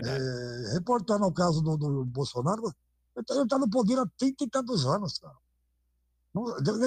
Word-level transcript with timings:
verdade. 0.00 0.22
É, 0.22 0.72
reportando 0.74 1.24
o 1.26 1.32
caso 1.32 1.62
do, 1.62 1.76
do 1.76 2.04
Bolsonaro, 2.04 2.62
ele 2.64 2.74
está 3.18 3.46
tá 3.46 3.58
no 3.58 3.68
poder 3.68 3.98
há 3.98 4.06
30 4.18 4.44
e 4.44 4.50
tantos 4.50 4.86
anos, 4.86 5.18
cara. 5.18 5.34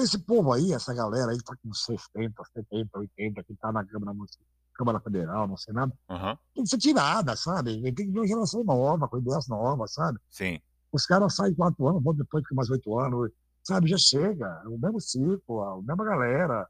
Esse 0.02 0.18
povo 0.18 0.52
aí, 0.52 0.72
essa 0.74 0.92
galera 0.92 1.32
aí 1.32 1.38
que 1.38 1.44
tá 1.44 1.56
com 1.62 1.72
60, 1.72 2.42
70, 2.52 2.98
80, 2.98 3.42
que 3.44 3.54
tá 3.54 3.72
na 3.72 3.84
Câmara, 3.84 4.12
Municipal- 4.12 4.46
Câmara 4.74 5.00
Federal, 5.00 5.48
no 5.48 5.56
Senado, 5.56 5.92
Aham, 6.08 6.38
tem 6.54 6.62
que 6.62 6.70
ser 6.70 6.78
tirada, 6.78 7.34
sabe? 7.34 7.80
Tem 7.82 7.94
que 7.94 8.04
vir 8.12 8.18
uma 8.20 8.26
geração 8.26 8.62
nova, 8.62 9.08
com 9.08 9.18
ideias 9.18 9.48
novas, 9.48 9.92
sabe? 9.92 10.18
Sim. 10.30 10.60
Os 10.92 11.04
caras 11.06 11.34
saem 11.34 11.54
quatro 11.54 11.88
anos, 11.88 12.02
vão 12.02 12.14
depois 12.14 12.44
ficar 12.44 12.54
mais 12.54 12.70
oito 12.70 12.96
anos, 12.98 13.30
sabe? 13.64 13.88
Já 13.88 13.96
chega, 13.98 14.62
é 14.64 14.68
o 14.68 14.78
mesmo 14.78 15.00
ciclo, 15.00 15.62
a 15.62 15.76
mesma 15.82 16.04
galera. 16.04 16.68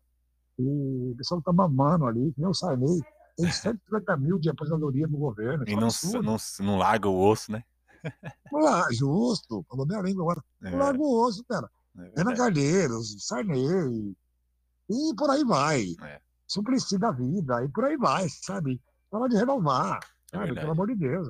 E 0.58 1.10
o 1.12 1.14
pessoal 1.16 1.42
tá 1.42 1.52
mamando 1.52 2.06
ali, 2.06 2.32
que 2.32 2.40
nem 2.40 2.48
o 2.48 2.54
Sarney. 2.54 3.00
Tem 3.38 3.50
150 3.52 4.16
mil 4.16 4.38
de 4.38 4.50
aposentadoria 4.50 5.06
no 5.06 5.16
governo. 5.16 5.64
E 5.66 5.72
isso 5.86 6.20
não, 6.20 6.22
não, 6.22 6.36
não 6.60 6.76
larga 6.78 7.08
o 7.08 7.18
osso, 7.18 7.52
né? 7.52 7.62
Lá, 8.52 8.86
justo, 8.92 9.64
falou 9.68 9.86
minha 9.86 10.00
língua 10.02 10.22
agora. 10.24 10.44
É, 10.62 10.70
Não 10.70 10.78
larga 10.78 11.00
o 11.00 11.26
osso, 11.26 11.44
cara. 11.44 11.68
é 11.96 12.00
Ana 12.00 12.30
verdade. 12.30 12.36
Calheiros, 12.38 13.16
Sarney, 13.26 14.14
e 14.90 15.14
por 15.16 15.30
aí 15.30 15.44
vai. 15.44 15.84
É. 16.02 16.20
Suplicy 16.46 16.98
da 16.98 17.10
vida, 17.10 17.62
e 17.64 17.68
por 17.68 17.84
aí 17.84 17.96
vai, 17.96 18.28
sabe? 18.28 18.80
Fala 19.10 19.28
de 19.28 19.36
renovar, 19.36 20.00
É 20.32 20.38
sabe? 20.38 20.54
Pelo 20.54 20.70
amor 20.72 20.88
de 20.88 20.94
Deus. 20.96 21.28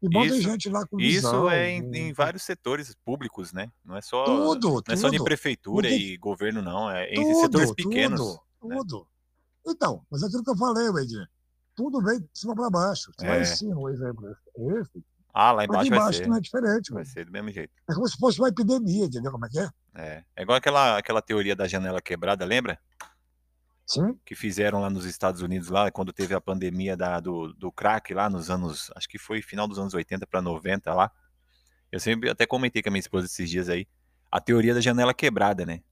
E 0.00 0.08
bota 0.08 0.26
Isso- 0.28 0.42
gente 0.42 0.68
lá 0.68 0.86
com 0.86 1.00
Isso 1.00 1.14
visão, 1.16 1.50
é 1.50 1.70
em, 1.72 1.82
com- 1.82 1.94
em 1.94 2.12
vários 2.12 2.42
setores 2.44 2.94
públicos, 3.04 3.52
né? 3.52 3.70
Não 3.84 3.96
é 3.96 4.00
só, 4.00 4.24
Tudo, 4.24 4.70
não 4.86 4.94
é 4.94 4.96
só 4.96 5.08
de 5.08 5.16
tudo. 5.16 5.24
prefeitura 5.26 5.88
tem- 5.88 5.98
e 6.00 6.16
governo, 6.16 6.62
não. 6.62 6.88
É 6.88 7.12
em 7.12 7.16
Tudo, 7.22 7.40
setores 7.40 7.72
pequenos. 7.74 8.20
Tudo, 8.60 8.68
né? 8.68 8.76
tudo. 8.76 9.06
Então, 9.66 10.04
mas 10.10 10.22
é 10.22 10.26
aquilo 10.26 10.42
que 10.44 10.50
eu 10.50 10.56
falei, 10.56 10.88
Weidinho. 10.88 11.26
Tudo 11.74 12.02
vem 12.02 12.18
de 12.20 12.28
cima 12.32 12.54
para 12.54 12.70
baixo. 12.70 13.12
Você 13.16 13.26
vai 13.26 13.38
É. 13.38 13.42
em 13.42 13.44
cima, 13.44 13.78
o 13.78 13.88
exemplo 13.88 14.26
é 14.28 14.80
esse. 14.80 15.04
Ah, 15.32 15.52
lá 15.52 15.64
Mas 15.68 15.86
embaixo 15.86 15.90
vai 15.90 16.12
ser. 16.14 16.26
não 16.26 16.36
é 16.36 16.40
diferente, 16.40 16.90
Vai 16.92 17.02
velho. 17.04 17.14
ser 17.14 17.24
do 17.26 17.30
mesmo 17.32 17.50
jeito. 17.50 17.72
É 17.88 17.94
como 17.94 18.08
se 18.08 18.16
fosse 18.16 18.40
uma 18.40 18.48
epidemia, 18.48 19.04
entendeu 19.04 19.30
como 19.30 19.46
é 19.46 19.48
que 19.48 19.58
é? 19.60 19.70
É, 19.94 20.24
é 20.36 20.42
igual 20.42 20.56
aquela, 20.58 20.98
aquela 20.98 21.22
teoria 21.22 21.54
da 21.54 21.68
janela 21.68 22.00
quebrada, 22.00 22.44
lembra? 22.44 22.78
Sim? 23.86 24.18
Que 24.24 24.34
fizeram 24.34 24.80
lá 24.80 24.90
nos 24.90 25.04
Estados 25.04 25.40
Unidos, 25.40 25.68
lá 25.68 25.90
quando 25.90 26.12
teve 26.12 26.34
a 26.34 26.40
pandemia 26.40 26.96
da, 26.96 27.20
do, 27.20 27.52
do 27.54 27.70
crack 27.70 28.12
lá 28.12 28.28
nos 28.28 28.50
anos. 28.50 28.90
Acho 28.96 29.08
que 29.08 29.18
foi 29.18 29.40
final 29.40 29.68
dos 29.68 29.78
anos 29.78 29.94
80 29.94 30.26
para 30.26 30.42
90 30.42 30.92
lá. 30.92 31.10
Eu 31.92 32.00
sempre 32.00 32.28
até 32.28 32.44
comentei 32.44 32.82
com 32.82 32.88
a 32.88 32.92
minha 32.92 33.00
esposa 33.00 33.26
esses 33.26 33.48
dias 33.48 33.68
aí. 33.68 33.86
A 34.32 34.40
teoria 34.40 34.74
da 34.74 34.80
janela 34.80 35.14
quebrada, 35.14 35.64
né? 35.64 35.82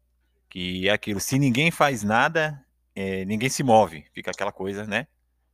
Que 0.51 0.89
é 0.89 0.93
aquilo, 0.93 1.21
se 1.21 1.39
ninguém 1.39 1.71
faz 1.71 2.03
nada, 2.03 2.63
é, 2.97 3.25
ninguém 3.27 3.49
se 3.51 3.63
move. 3.63 4.05
Fica 4.13 4.31
aquela 4.33 4.51
coisa, 4.51 4.85
né? 4.87 5.07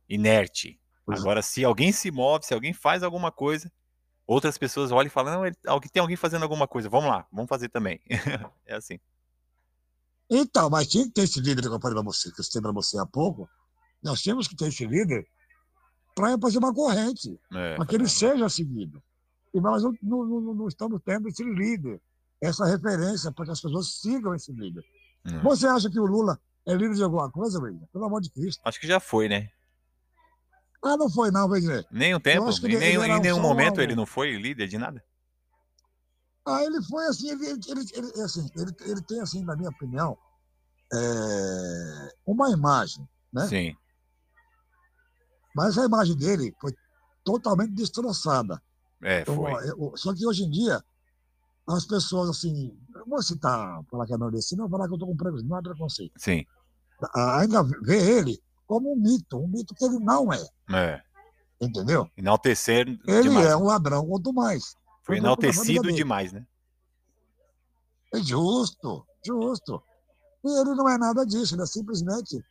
Inerte. 0.09 0.79
Pois 1.05 1.19
é. 1.19 1.21
Agora, 1.21 1.41
se 1.41 1.63
alguém 1.63 1.91
se 1.91 2.09
move, 2.09 2.45
se 2.45 2.53
alguém 2.53 2.73
faz 2.73 3.03
alguma 3.03 3.31
coisa, 3.31 3.71
outras 4.25 4.57
pessoas 4.57 4.91
olham 4.91 5.07
e 5.07 5.09
falam, 5.11 5.33
não, 5.35 5.45
ele- 5.45 5.55
tem 5.91 6.01
alguém 6.01 6.15
fazendo 6.15 6.43
alguma 6.43 6.67
coisa, 6.67 6.89
vamos 6.89 7.09
lá, 7.09 7.27
vamos 7.31 7.49
fazer 7.49 7.67
também. 7.69 7.99
é 8.65 8.75
assim. 8.75 8.97
Então, 10.29 10.69
mas 10.69 10.87
tinha 10.87 11.03
que 11.05 11.11
ter 11.11 11.23
esse 11.23 11.39
líder 11.41 11.61
que 11.61 11.67
eu 11.67 11.79
falei 11.79 11.95
para 11.95 12.03
você, 12.03 12.31
que 12.31 12.39
eu 12.39 12.43
citei 12.43 12.61
para 12.61 12.71
você 12.71 12.97
há 12.97 13.05
pouco. 13.05 13.47
Nós 14.01 14.21
temos 14.21 14.47
que 14.47 14.55
ter 14.55 14.69
esse 14.69 14.85
líder 14.85 15.27
para 16.15 16.37
fazer 16.39 16.57
uma 16.59 16.73
corrente, 16.73 17.39
É, 17.53 17.75
para 17.75 17.85
que 17.85 17.95
ele 17.95 18.07
seja 18.07 18.47
seguido. 18.49 19.01
E 19.53 19.59
nós 19.59 19.83
não, 19.83 19.93
não- 20.01 20.25
não- 20.25 20.53
não 20.55 20.67
estamos 20.67 21.01
tendo 21.05 21.27
esse 21.27 21.43
líder, 21.43 22.01
essa 22.41 22.65
referência 22.65 23.31
para 23.31 23.45
que 23.45 23.51
as 23.51 23.61
pessoas 23.61 23.99
sigam 23.99 24.33
esse 24.33 24.51
líder. 24.51 24.83
hum. 25.25 25.41
Você 25.43 25.67
acha 25.67 25.89
que 25.89 25.99
o 25.99 26.05
Lula 26.05 26.39
é 26.65 26.73
líder 26.73 26.95
de 26.95 27.03
alguma 27.03 27.29
coisa, 27.31 27.59
Weidinho? 27.59 27.87
Pelo 27.91 28.05
amor 28.05 28.21
de 28.21 28.29
Cristo. 28.29 28.61
Acho 28.65 28.79
que 28.79 28.87
já 28.87 28.99
foi, 28.99 29.27
né? 29.27 29.49
Ah, 30.83 30.97
não 30.97 31.09
foi 31.09 31.31
não, 31.31 31.47
Weidinho. 31.47 31.83
Nenhum 31.91 32.19
tempo, 32.19 32.47
acho 32.49 32.59
que 32.61 32.67
em 32.67 32.77
nenhum, 32.77 33.03
em 33.05 33.19
nenhum 33.21 33.39
momento 33.39 33.79
um- 33.79 33.81
ele 33.81 33.95
não 33.95 34.05
foi 34.05 34.35
líder 34.37 34.67
de 34.67 34.77
nada. 34.77 35.03
Ah, 36.45 36.61
ele 36.63 36.81
foi 36.83 37.05
assim, 37.07 37.29
ele, 37.29 37.47
ele, 37.47 37.59
ele, 37.67 37.85
ele- 37.93 38.21
assim, 38.21 38.49
ele, 38.55 38.71
ele 38.81 39.01
tem, 39.03 39.21
assim, 39.21 39.43
na 39.45 39.55
minha 39.55 39.69
opinião, 39.69 40.17
é, 40.93 42.15
uma 42.25 42.49
imagem, 42.51 43.07
né? 43.31 43.47
Sim, 43.47 43.75
Mas 45.55 45.77
a 45.77 45.85
imagem 45.85 46.17
dele 46.17 46.53
foi 46.59 46.73
totalmente 47.23 47.71
destroçada. 47.73 48.61
é, 49.01 49.23
foi. 49.23 49.51
só 49.95 50.13
que 50.13 50.25
hoje 50.25 50.43
em 50.43 50.49
dia, 50.49 50.83
as 51.67 51.85
pessoas, 51.85 52.29
assim, 52.29 52.77
eu 52.95 53.05
vou 53.07 53.21
citar, 53.21 53.81
falar 53.89 54.05
que 54.05 54.13
é 54.13 54.17
nordestino, 54.17 54.63
não 54.63 54.69
falar 54.69 54.85
que 54.87 54.91
eu 54.93 54.95
estou 54.95 55.07
com 55.09 55.15
preconceito, 55.15 55.49
não 55.49 55.57
é 55.57 55.61
preconceito. 55.61 56.13
Sim, 56.17 56.45
Ainda 57.15 57.63
vê 57.81 58.17
ele 58.17 58.41
como 58.65 58.93
um 58.93 58.95
mito, 58.95 59.37
um 59.37 59.47
mito 59.47 59.73
que 59.75 59.83
ele 59.83 59.99
não 59.99 60.31
é, 60.31 60.41
é. 60.71 61.01
entendeu? 61.59 62.07
Enaltecer 62.15 62.87
Ele 62.87 63.23
demais. 63.23 63.45
é 63.47 63.55
um 63.57 63.63
ladrão, 63.63 64.05
quanto 64.07 64.31
mais. 64.33 64.75
Foi 65.03 65.17
enaltecido 65.17 65.91
demais, 65.91 66.31
né? 66.31 66.45
É 68.13 68.19
justo, 68.21 69.05
justo. 69.25 69.83
E 70.45 70.49
ele 70.61 70.75
não 70.75 70.87
é 70.87 70.97
nada 70.97 71.25
disso, 71.25 71.55
ele 71.55 71.63
é 71.63 71.65
simplesmente 71.65 72.43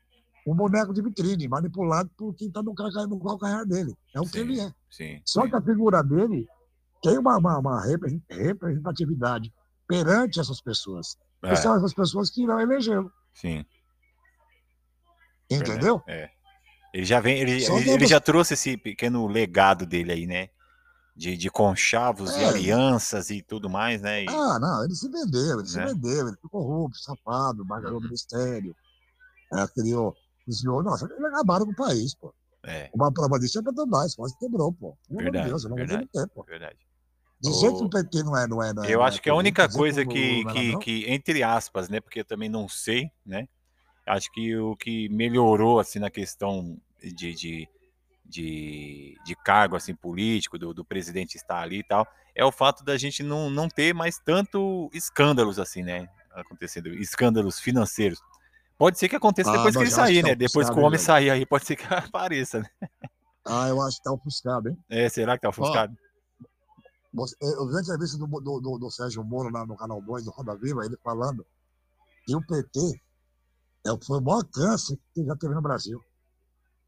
um 0.47 0.55
boneco 0.55 0.93
de 0.93 1.01
vitrine, 1.03 1.49
manipulado 1.49 2.11
por 2.17 2.35
quem 2.35 2.49
está 2.49 2.63
no, 2.63 2.75
calcanhar- 2.75 3.65
dele. 3.67 3.97
É 4.15 4.21
o 4.21 4.25
que 4.25 4.31
Sim, 4.33 4.39
ele 4.41 4.61
é. 4.61 4.75
Sim. 4.91 5.23
Só 5.25 5.43
sim. 5.43 5.51
que 5.51 5.57
a 5.57 5.63
figura 5.63 6.03
dele 6.03 6.47
tem 7.03 7.19
uma, 7.19 7.37
uma, 7.37 7.59
uma 7.59 7.85
repre- 7.85 8.23
representatividade 8.31 9.53
perante 9.87 10.41
essas 10.41 10.61
pessoas. 10.61 11.17
É, 11.45 11.57
são 11.57 11.77
essas 11.77 11.93
pessoas 11.93 12.31
que 12.31 12.43
irão 12.43 12.61
elegê-lo. 12.61 13.13
sim. 13.35 13.65
Entendeu? 15.51 16.03
É. 16.09 16.31
Ele 16.95 17.05
já 17.05 17.21
vem, 17.21 17.39
ele, 17.39 17.63
ele, 17.65 17.91
ele 17.91 18.07
já 18.07 18.21
trouxe 18.21 18.55
esse 18.55 18.77
pequeno 18.77 19.27
legado 19.27 19.85
dele 19.85 20.13
aí, 20.13 20.27
né? 20.27 20.49
De, 21.15 21.37
de 21.37 21.51
conchavos 21.51 22.31
e 22.31 22.41
É. 22.41 22.47
alianças 22.49 23.29
e 23.31 23.43
tudo 23.43 23.69
mais, 23.69 24.01
né? 24.01 24.25
E- 24.25 24.29
Ah, 24.29 24.59
não, 24.59 24.85
ele 24.85 24.95
se 24.95 25.11
vendeu, 25.11 25.59
ele 25.61 25.69
se 25.69 25.77
Né? 25.77 25.87
vendeu, 25.87 26.29
ele 26.29 26.37
foi 26.41 26.51
corrupto, 26.51 26.99
safado, 26.99 27.65
ganhou 27.65 27.93
o 27.93 27.95
Uhum. 27.97 28.01
ministério, 28.03 28.75
é, 29.53 29.67
criou, 29.69 30.17
desviou. 30.47 30.83
Nossa, 30.83 31.05
ele 31.07 31.27
acabaram 31.27 31.67
com 31.67 31.73
o 31.73 31.77
país, 31.77 32.15
pô. 32.15 32.35
é, 32.65 32.91
Uma 32.95 33.13
prova 33.13 33.39
disso 33.39 33.59
é 33.59 33.63
Petrobras, 33.63 34.15
quase 34.15 34.39
quebrou, 34.39 34.73
pô. 34.73 34.97
Pelo 35.09 35.21
Verdade, 35.21 35.49
Deus, 35.49 35.65
eu 35.65 35.71
não 35.71 35.77
vou 35.77 35.87
verdade. 35.87 36.09
tempo. 36.13 36.45
verdade. 36.45 36.79
Dizer 37.43 37.73
O- 37.73 37.77
que 37.79 37.85
o 37.85 37.91
PT 37.91 38.23
não 38.23 38.37
é, 38.37 38.47
não 38.47 38.63
é, 38.63 38.73
não 38.73 38.85
é 38.85 38.93
Eu 38.93 38.99
não 39.01 39.07
acho 39.07 39.19
é 39.19 39.21
que 39.21 39.31
a 39.31 39.35
única 39.35 39.69
coisa 39.69 40.05
que, 40.05 40.43
Lula 40.45 40.51
é 40.51 40.55
que, 40.55 40.77
que, 40.79 41.11
entre 41.11 41.43
aspas, 41.43 41.89
né? 41.89 42.01
Porque 42.01 42.21
eu 42.21 42.25
também 42.25 42.49
não 42.49 42.69
sei, 42.69 43.11
né? 43.27 43.49
Acho 44.07 44.31
que 44.33 44.57
o 44.57 44.77
que 44.77 45.09
melhorou, 45.09 45.79
assim, 45.81 45.99
na 45.99 46.11
questão 46.11 46.77
de, 47.01 47.35
de, 47.35 47.69
de, 48.25 49.17
de 49.25 49.37
cargo, 49.45 49.77
assim, 49.77 49.95
político, 49.95 50.59
do, 50.59 50.73
do 50.73 50.85
presidente 50.85 51.37
estar 51.37 51.61
ali 51.63 51.79
e 51.81 51.85
tal, 51.85 52.07
é 52.35 52.45
o 52.45 52.53
fato 52.53 52.85
da 52.85 52.97
gente 52.97 53.23
não, 53.23 53.51
não 53.51 53.69
ter 53.69 53.93
mais 53.95 54.19
tanto 54.25 54.89
escândalos, 54.93 55.59
assim, 55.59 55.83
né? 55.83 56.09
Acontecendo, 56.33 56.89
escândalos 56.95 57.61
financeiros. 57.61 58.19
Pode 58.79 58.99
ser 58.99 59.09
que 59.09 59.17
aconteça 59.17 59.51
Ah, 59.51 59.57
depois 59.57 59.77
que 59.77 59.83
ele 59.83 59.91
sair, 59.91 60.23
tá 60.23 60.29
né? 60.29 60.35
Depois 60.35 60.69
que 60.71 60.79
o 60.79 60.83
homem 60.83 60.99
sair 60.99 61.31
aí, 61.31 61.47
pode 61.47 61.67
ser 61.67 61.77
que 61.77 61.85
apareça, 61.93 62.61
né? 62.61 62.67
Ah, 63.45 63.69
eu 63.69 63.81
acho 63.83 63.99
que 63.99 64.03
tá 64.05 64.13
ofuscado, 64.13 64.69
hein? 64.69 64.77
É, 64.89 65.09
será 65.09 65.37
que 65.37 65.43
tá 65.43 65.49
ofuscado? 65.49 65.93
Você- 65.93 66.12
Eu 67.41 67.69
vi 67.69 67.77
a 67.77 67.81
entrevista 67.81 68.17
do, 68.17 68.27
do, 68.27 68.61
do, 68.61 68.79
do 68.79 68.91
Sérgio 68.91 69.23
Moro 69.23 69.51
lá 69.51 69.67
no 69.67 69.77
Canal 69.77 70.01
2 70.01 70.25
do 70.25 70.31
Roda 70.31 70.57
Viva, 70.57 70.85
ele 70.85 70.97
falando 71.05 71.47
que 72.25 72.35
o 72.35 72.41
PT 72.47 72.81
é, 73.87 73.91
foi 74.05 74.19
o 74.19 74.23
maior 74.23 74.45
câncer 74.45 74.99
que 75.15 75.25
já 75.25 75.37
teve 75.37 75.55
no 75.55 75.61
Brasil. 75.61 76.01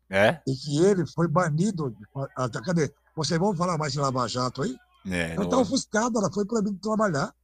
É? 0.09 0.41
E 0.47 0.55
que 0.55 0.83
ele 0.85 1.07
foi 1.07 1.29
banido. 1.29 1.91
de- 1.91 2.07
ah, 2.37 2.49
tá, 2.49 2.63
Cadê? 2.63 2.93
Vocês 3.17 3.39
vão 3.39 3.55
falar 3.55 3.77
mais 3.77 3.93
de 3.93 3.99
Lava 3.99 4.27
Jato 4.29 4.63
aí? 4.63 4.77
É, 5.07 5.35
Ela 5.35 5.45
está 5.45 5.59
ofuscada, 5.59 6.19
ela 6.19 6.33
foi 6.33 6.47
proibida 6.47 6.75
de 6.75 6.81
trabalhar. 6.81 7.35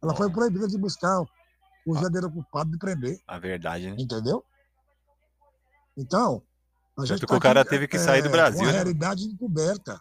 Ela 0.00 0.14
foi 0.14 0.30
proibida 0.30 0.68
de 0.68 0.78
buscar 0.78 1.20
o 1.20 1.92
verdadeiro 1.92 2.30
culpado 2.30 2.70
de 2.70 2.78
prender, 2.78 3.20
a 3.26 3.38
verdade, 3.38 3.90
né? 3.90 3.96
entendeu? 3.98 4.44
Então, 5.96 6.42
a 6.96 7.00
gente 7.04 7.20
Tanto 7.20 7.20
que 7.20 7.26
tá 7.26 7.36
o 7.36 7.40
cara 7.40 7.60
aqui, 7.62 7.70
teve 7.70 7.88
que 7.88 7.98
sair 7.98 8.22
do 8.22 8.28
é, 8.28 8.30
Brasil, 8.30 8.58
Com 8.60 8.64
a 8.64 8.68
né? 8.68 8.72
realidade 8.74 9.24
encoberta. 9.24 10.00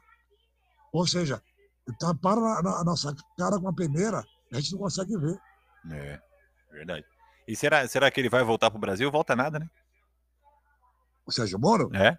Ou 0.91 1.07
seja, 1.07 1.41
taparam 1.99 2.41
na, 2.41 2.61
na- 2.61 2.79
a 2.79 2.83
nossa 2.83 3.15
cara 3.37 3.59
com 3.59 3.67
a 3.67 3.73
peneira, 3.73 4.23
a 4.51 4.59
gente 4.59 4.71
não 4.73 4.79
consegue 4.79 5.17
ver. 5.17 5.39
É, 5.91 6.19
verdade. 6.71 7.05
E 7.47 7.55
será, 7.55 7.87
será 7.87 8.11
que 8.11 8.19
ele 8.19 8.29
vai 8.29 8.43
voltar 8.43 8.69
pro 8.69 8.79
Brasil? 8.79 9.09
Volta 9.11 9.35
nada, 9.35 9.57
né? 9.59 9.69
O 11.25 11.31
Sérgio 11.31 11.59
Moro, 11.59 11.89
É? 11.95 12.17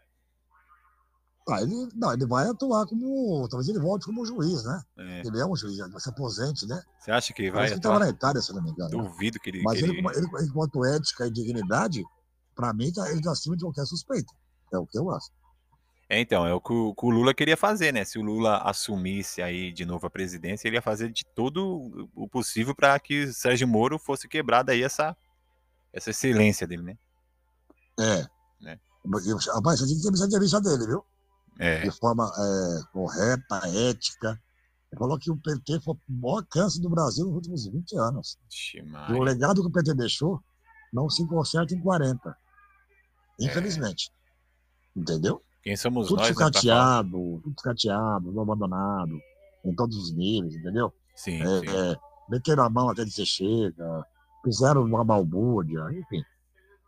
ah, 1.50 1.62
ele, 1.62 1.88
não, 1.94 2.12
ele 2.12 2.26
vai 2.26 2.47
atuar 2.47 2.87
como. 2.87 3.47
Talvez 3.49 3.69
ele 3.69 3.79
volte 3.79 4.05
como 4.05 4.25
juiz, 4.26 4.62
né? 4.65 4.82
É. 4.99 5.20
Ele 5.26 5.41
é 5.41 5.47
um 5.47 5.56
juiz, 5.56 5.79
vai 5.79 6.00
se 6.00 6.09
aposente, 6.11 6.67
né? 6.67 6.82
Você 7.00 7.11
acha 7.11 7.32
que 7.32 7.50
vai 7.50 7.69
que 7.69 7.75
estava 7.75 7.99
na 8.00 8.09
Itália, 8.11 8.43
se 8.43 8.53
não 8.53 8.62
me 8.62 8.71
engano. 8.71 8.91
Duvido 8.91 9.38
que 9.41 9.49
ele. 9.50 9.62
Mas 9.62 9.79
que 9.79 9.85
ele, 9.85 9.99
ele- 9.99 10.09
ele, 10.17 10.26
enquanto 10.47 10.85
ética 10.85 11.26
e 11.26 11.31
dignidade, 11.31 12.03
para 12.55 12.73
mim, 12.75 12.93
tá, 12.93 13.09
ele 13.09 13.19
está 13.21 13.32
acima 13.32 13.56
de 13.56 13.64
qualquer 13.64 13.87
suspeita. 13.87 14.31
É 14.73 14.76
o 14.79 14.87
que 14.87 14.99
eu 14.99 15.11
acho. 15.11 15.31
É, 16.10 16.20
então, 16.20 16.46
é 16.46 16.55
o 16.55 16.60
que 16.60 16.72
o, 16.72 16.94
que 16.94 17.05
o 17.05 17.10
Lula 17.10 17.34
queria 17.34 17.56
fazer, 17.56 17.93
né? 17.93 18.02
Se 18.02 18.19
o 18.19 18.22
Lula 18.22 18.58
assumisse 18.58 19.43
aí 19.43 19.70
de 19.70 19.84
novo 19.84 20.06
a 20.06 20.10
presidência, 20.10 20.66
ele 20.66 20.76
ia 20.76 20.82
fazer 20.82 21.12
de 21.12 21.22
todo 21.34 22.08
o 22.14 22.26
possível 22.26 22.75
para 22.75 22.99
que 22.99 23.31
Sérgio 23.32 23.69
Moro 23.69 23.99
fosse 23.99 24.26
quebrada 24.26 24.72
aí 24.72 24.82
essa, 24.82 25.14
essa 25.93 26.08
excelência 26.08 26.66
dele, 26.66 26.82
né? 26.82 26.99
É. 28.00 28.26
Né? 28.58 28.81
Mas, 29.05 29.26
Rapaz, 29.46 29.81
você 29.81 29.87
tinha 29.87 30.12
que 30.12 30.22
a 30.22 30.26
entrevista 30.26 30.60
dele, 30.60 30.87
viu? 30.87 31.05
É. 31.60 31.82
de 31.82 31.90
forma 31.90 32.25
é, 32.25 32.93
correta, 32.93 33.61
ética. 33.90 34.40
Ele 34.90 34.99
falou 34.99 35.19
que 35.19 35.31
o 35.31 35.37
PT 35.37 35.81
foi 35.81 35.94
o 35.94 36.00
maior 36.08 36.43
câncer 36.49 36.81
do 36.81 36.88
Brasil 36.88 37.26
nos 37.26 37.34
últimos 37.34 37.66
20 37.66 37.99
anos. 37.99 38.38
E 39.11 39.12
o 39.12 39.22
legado 39.22 39.61
que 39.61 39.69
o 39.69 39.72
PT 39.72 39.93
deixou 39.94 40.40
não 40.93 41.11
se 41.11 41.26
conserta 41.26 41.75
em 41.75 41.81
40. 41.81 42.31
É. 42.31 43.44
Infelizmente. 43.44 44.11
Entendeu? 44.96 45.43
Quem 45.62 45.76
somos 45.76 46.08
Tudo 46.08 46.19
nós, 46.20 46.28
né, 46.28 46.34
sucateado, 46.34 47.40
tudo 47.43 47.55
sucateado, 47.58 48.40
abandonado, 48.40 49.20
em 49.64 49.75
todos 49.75 49.96
os 49.96 50.12
níveis, 50.14 50.55
entendeu? 50.55 50.93
Sim, 51.14 51.43
É, 51.43 51.60
sim. 51.60 51.69
é, 51.69 51.96
meteram 52.28 52.64
a 52.64 52.70
mão 52.70 52.88
até 52.88 53.05
dizer 53.05 53.26
chega, 53.26 54.06
fizeram 54.44 54.84
uma 54.84 55.05
balbúrdia, 55.05 55.81
enfim. 55.93 56.22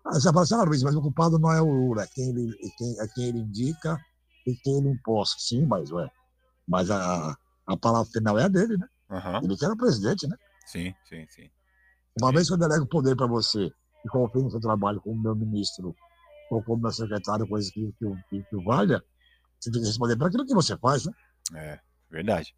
Aí 0.06 0.14
você 0.14 0.28
fala 0.32 0.43
assim, 0.43 0.55
ah, 0.55 0.62
Luiz, 0.62 0.82
mas 0.82 0.94
o 0.94 1.02
culpado 1.02 1.38
não 1.38 1.52
é 1.52 1.61
o 1.61 1.70
Lula, 1.70 2.05
é 2.05 2.06
quem 2.14 2.31
ele, 2.31 2.50
é 2.50 2.69
quem, 2.76 3.00
é 3.00 3.08
quem 3.14 3.25
ele 3.28 3.38
indica 3.40 3.99
e 4.46 4.55
quem 4.56 4.78
ele 4.78 4.88
imposta. 4.88 5.37
Sim, 5.40 5.66
mas, 5.66 5.90
ué, 5.90 6.08
mas 6.66 6.90
a, 6.90 7.37
a 7.66 7.76
palavra 7.76 8.11
final 8.11 8.38
é 8.38 8.44
a 8.44 8.49
dele, 8.49 8.76
né? 8.78 8.87
Aham. 9.11 9.40
Ele 9.43 9.56
que 9.56 9.64
era 9.64 9.75
o 9.75 9.76
presidente, 9.76 10.26
né? 10.26 10.37
Sim, 10.66 10.94
sim, 11.05 11.26
sim. 11.28 11.50
Uma 12.20 12.32
vez 12.32 12.49
que 12.49 12.55
eu 12.55 12.58
delego 12.58 12.84
o 12.84 12.88
poder 12.88 13.16
para 13.16 13.26
você 13.26 13.66
e 14.05 14.08
confio 14.08 14.43
no 14.43 14.50
seu 14.50 14.61
trabalho 14.61 15.00
como 15.00 15.20
meu 15.20 15.34
ministro 15.34 15.94
ou 16.50 16.62
como 16.62 16.82
meu 16.82 16.91
secretário, 16.91 17.47
coisa 17.47 17.70
que, 17.73 17.93
que, 17.99 18.43
que, 18.43 18.56
valha, 18.64 19.02
você 19.58 19.70
tem 19.70 19.81
que 19.81 19.87
responder 19.87 20.17
para 20.17 20.26
aquilo 20.26 20.44
que 20.44 20.55
você 20.55 20.76
faz, 20.76 21.06
né? 21.06 21.12
É, 21.55 21.81
verdade. 22.11 22.55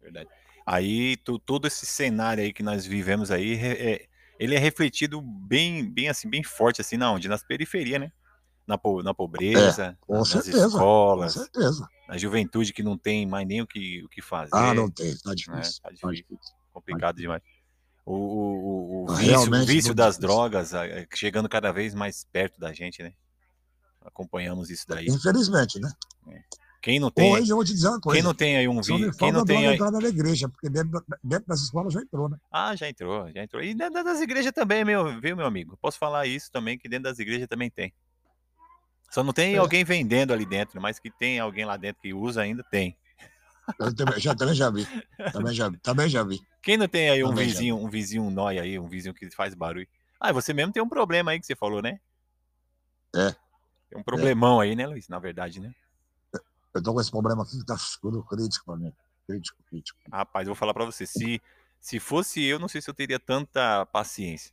Verdade. 0.00 0.28
Aí, 0.66 1.16
tu- 1.16 1.38
todo 1.38 1.66
esse 1.66 1.86
cenário 1.86 2.42
aí 2.42 2.52
que 2.52 2.62
nós 2.62 2.84
vivemos 2.84 3.30
aí, 3.30 3.54
é- 3.54 4.06
ele 4.38 4.54
é 4.54 4.58
refletido 4.58 5.20
bem, 5.22 5.90
bem 5.90 6.08
assim, 6.08 6.28
bem 6.28 6.42
forte, 6.44 6.80
assim, 6.80 6.96
na 6.96 7.10
onde? 7.10 7.26
Nas 7.28 7.42
periferias, 7.42 8.00
né? 8.00 8.12
Na, 8.66 8.76
po- 8.76 9.02
na 9.02 9.14
pobreza, 9.14 9.96
com 10.02 10.18
nas 10.18 10.28
certeza, 10.28 10.60
Com 10.60 10.68
escolas, 10.68 11.32
certeza. 11.32 11.88
na 12.06 12.18
juventude 12.18 12.72
que 12.74 12.82
não 12.82 12.98
tem 12.98 13.26
mais 13.26 13.48
nem 13.48 13.62
o 13.62 13.66
que, 13.66 14.04
o 14.04 14.08
que 14.10 14.20
fazer. 14.20 14.50
Ah, 14.54 14.74
não 14.74 14.90
tem, 14.90 15.16
tá 15.18 15.30
né? 15.30 15.34
difícil. 15.34 15.82
Tá 15.82 15.88
Tá 15.88 15.90
difícil, 15.90 16.12
difícil. 16.12 16.54
complicado 16.70 17.16
demais. 17.16 17.42
O, 18.10 18.14
o, 18.14 19.04
o- 19.04 19.14
vício, 19.14 19.52
o 19.52 19.66
vício 19.66 19.94
das 19.94 20.16
drogas 20.18 20.72
é, 20.72 21.06
chegando 21.14 21.48
cada 21.48 21.70
vez 21.72 21.94
mais 21.94 22.24
perto 22.32 22.58
da 22.58 22.72
gente, 22.72 23.02
né? 23.02 23.12
Acompanhamos 24.02 24.70
isso 24.70 24.86
daí. 24.88 25.06
Infelizmente, 25.08 25.78
né? 25.78 25.92
Quem 26.80 26.98
não 27.00 27.10
tem, 27.10 27.32
Hoje 27.34 27.50
eu 27.50 27.56
vou 27.56 27.64
te 27.64 27.72
dizer 27.74 27.88
uma 27.88 28.00
coisa. 28.00 28.16
quem 28.16 28.22
não 28.24 28.32
tem 28.32 28.56
aí 28.56 28.68
um 28.68 28.80
vício, 28.80 29.12
quem 29.16 29.32
não 29.32 29.44
tem 29.44 29.66
aí, 29.66 29.74
entrada 29.74 29.98
na 30.00 30.08
igreja, 30.08 30.48
porque 30.48 30.70
dentro, 30.70 31.04
dentro 31.22 31.46
dessa 31.48 31.64
escola 31.64 31.90
já 31.90 32.00
entrou, 32.00 32.28
né? 32.30 32.38
Ah, 32.50 32.74
já 32.76 32.88
entrou, 32.88 33.30
já 33.30 33.42
entrou. 33.42 33.62
E 33.62 33.74
dentro 33.74 34.02
das 34.04 34.20
igrejas 34.20 34.52
também, 34.52 34.84
meu, 34.84 35.20
viu, 35.20 35.36
meu 35.36 35.44
amigo? 35.44 35.76
Posso 35.82 35.98
falar 35.98 36.26
isso 36.26 36.50
também, 36.50 36.78
que 36.78 36.88
dentro 36.88 37.04
das 37.10 37.18
igrejas 37.18 37.46
também 37.48 37.68
tem. 37.68 37.92
Só 39.10 39.22
não 39.24 39.32
tem 39.32 39.54
É. 39.56 39.58
alguém 39.58 39.84
vendendo 39.84 40.32
ali 40.32 40.46
dentro, 40.46 40.80
mas 40.80 40.98
que 40.98 41.10
tem 41.10 41.38
alguém 41.40 41.64
lá 41.64 41.76
dentro 41.76 42.00
que 42.00 42.14
usa 42.14 42.40
ainda, 42.42 42.62
tem. 42.70 42.96
Eu 43.78 43.94
também 43.94 44.20
já, 44.20 44.34
também 44.34 44.54
já 44.54 44.70
vi. 44.70 44.86
Também 45.32 45.54
já, 45.54 45.68
vi, 45.68 45.78
também 45.78 46.08
já 46.08 46.22
vi. 46.22 46.40
Quem 46.62 46.76
não 46.76 46.88
tem 46.88 47.10
aí 47.10 47.24
um 47.24 47.28
Também 47.28 47.46
vizinho, 47.46 47.76
um 47.76 47.88
vizinho 47.88 48.30
nóia 48.30 48.62
aí, 48.62 48.78
um 48.78 48.88
vizinho 48.88 49.14
que 49.14 49.30
faz 49.30 49.54
barulho? 49.54 49.86
Ah, 50.20 50.32
você 50.32 50.52
mesmo 50.52 50.72
tem 50.72 50.82
um 50.82 50.88
problema 50.88 51.30
aí 51.30 51.40
que 51.40 51.46
você 51.46 51.54
falou, 51.54 51.82
né? 51.82 52.00
É. 53.14 53.34
Tem 53.90 53.98
um 53.98 54.02
problemão 54.02 54.60
aí, 54.60 54.74
né, 54.74 54.86
Luiz? 54.86 55.08
Na 55.08 55.18
verdade, 55.18 55.60
né? 55.60 55.74
Eu 56.74 56.82
tô 56.82 56.92
com 56.92 57.00
esse 57.00 57.10
problema 57.10 57.42
aqui 57.42 57.58
que 57.58 57.64
tá 57.64 57.74
escuro, 57.74 58.22
crítico 58.22 58.64
pra 58.66 58.76
mim. 58.76 58.92
Crítico, 59.26 59.62
crítico. 59.68 59.98
Rapaz, 60.12 60.46
eu 60.46 60.54
vou 60.54 60.58
falar 60.58 60.74
pra 60.74 60.84
você, 60.84 61.06
se, 61.06 61.40
se 61.80 61.98
fosse 61.98 62.44
eu, 62.44 62.58
não 62.58 62.68
sei 62.68 62.80
se 62.80 62.90
eu 62.90 62.94
teria 62.94 63.18
tanta 63.18 63.86
paciência. 63.86 64.52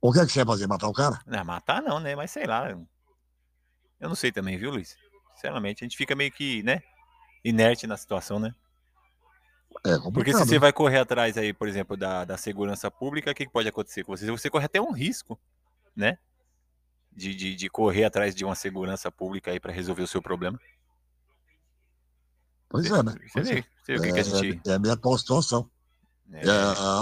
O 0.00 0.12
que 0.12 0.20
é 0.20 0.26
que 0.26 0.32
você 0.32 0.40
ia 0.40 0.46
fazer? 0.46 0.66
Matar 0.66 0.88
o 0.88 0.92
cara? 0.92 1.20
Não, 1.26 1.44
matar 1.44 1.82
não, 1.82 1.98
né? 1.98 2.14
Mas 2.14 2.30
sei 2.30 2.44
lá. 2.44 2.70
Eu 2.70 4.08
não 4.08 4.14
sei 4.14 4.30
também, 4.30 4.56
viu, 4.56 4.70
Luiz? 4.70 4.96
Sinceramente, 5.34 5.82
a 5.82 5.86
gente 5.86 5.96
fica 5.96 6.14
meio 6.14 6.30
que, 6.30 6.62
né? 6.62 6.82
Inerte 7.48 7.86
na 7.86 7.96
situação, 7.96 8.38
né? 8.38 8.54
É. 9.84 9.98
Porque 10.12 10.32
se 10.32 10.38
você 10.38 10.54
né? 10.54 10.58
vai 10.58 10.72
correr 10.72 10.98
atrás 10.98 11.36
aí, 11.36 11.52
por 11.52 11.68
exemplo, 11.68 11.96
da, 11.96 12.24
da 12.24 12.36
segurança 12.36 12.90
pública, 12.90 13.30
o 13.30 13.34
que, 13.34 13.46
que 13.46 13.52
pode 13.52 13.68
acontecer 13.68 14.04
com 14.04 14.16
você? 14.16 14.30
Você 14.30 14.50
corre 14.50 14.64
até 14.64 14.80
um 14.80 14.92
risco, 14.92 15.38
né? 15.94 16.18
De, 17.12 17.34
de, 17.34 17.54
de 17.54 17.68
correr 17.68 18.04
atrás 18.04 18.34
de 18.34 18.44
uma 18.44 18.54
segurança 18.54 19.10
pública 19.10 19.50
aí 19.50 19.60
para 19.60 19.72
resolver 19.72 20.02
o 20.02 20.08
seu 20.08 20.20
problema. 20.20 20.58
Pois 22.68 22.90
é, 22.90 23.02
né? 23.02 23.12
Você 23.12 23.30
Pois 23.32 23.48
vê, 23.48 23.58
é. 23.58 23.62
você 23.62 23.92
vê 23.92 23.98
o 23.98 24.02
que, 24.02 24.12
que 24.12 24.18
a 24.18 24.22
gente. 24.22 24.68
É, 24.68 24.72
é 24.72 24.74
a 24.74 24.78
minha 24.78 24.94
atual 24.94 25.16
situação. 25.16 25.70
É, 26.32 26.46
É, 26.46 26.52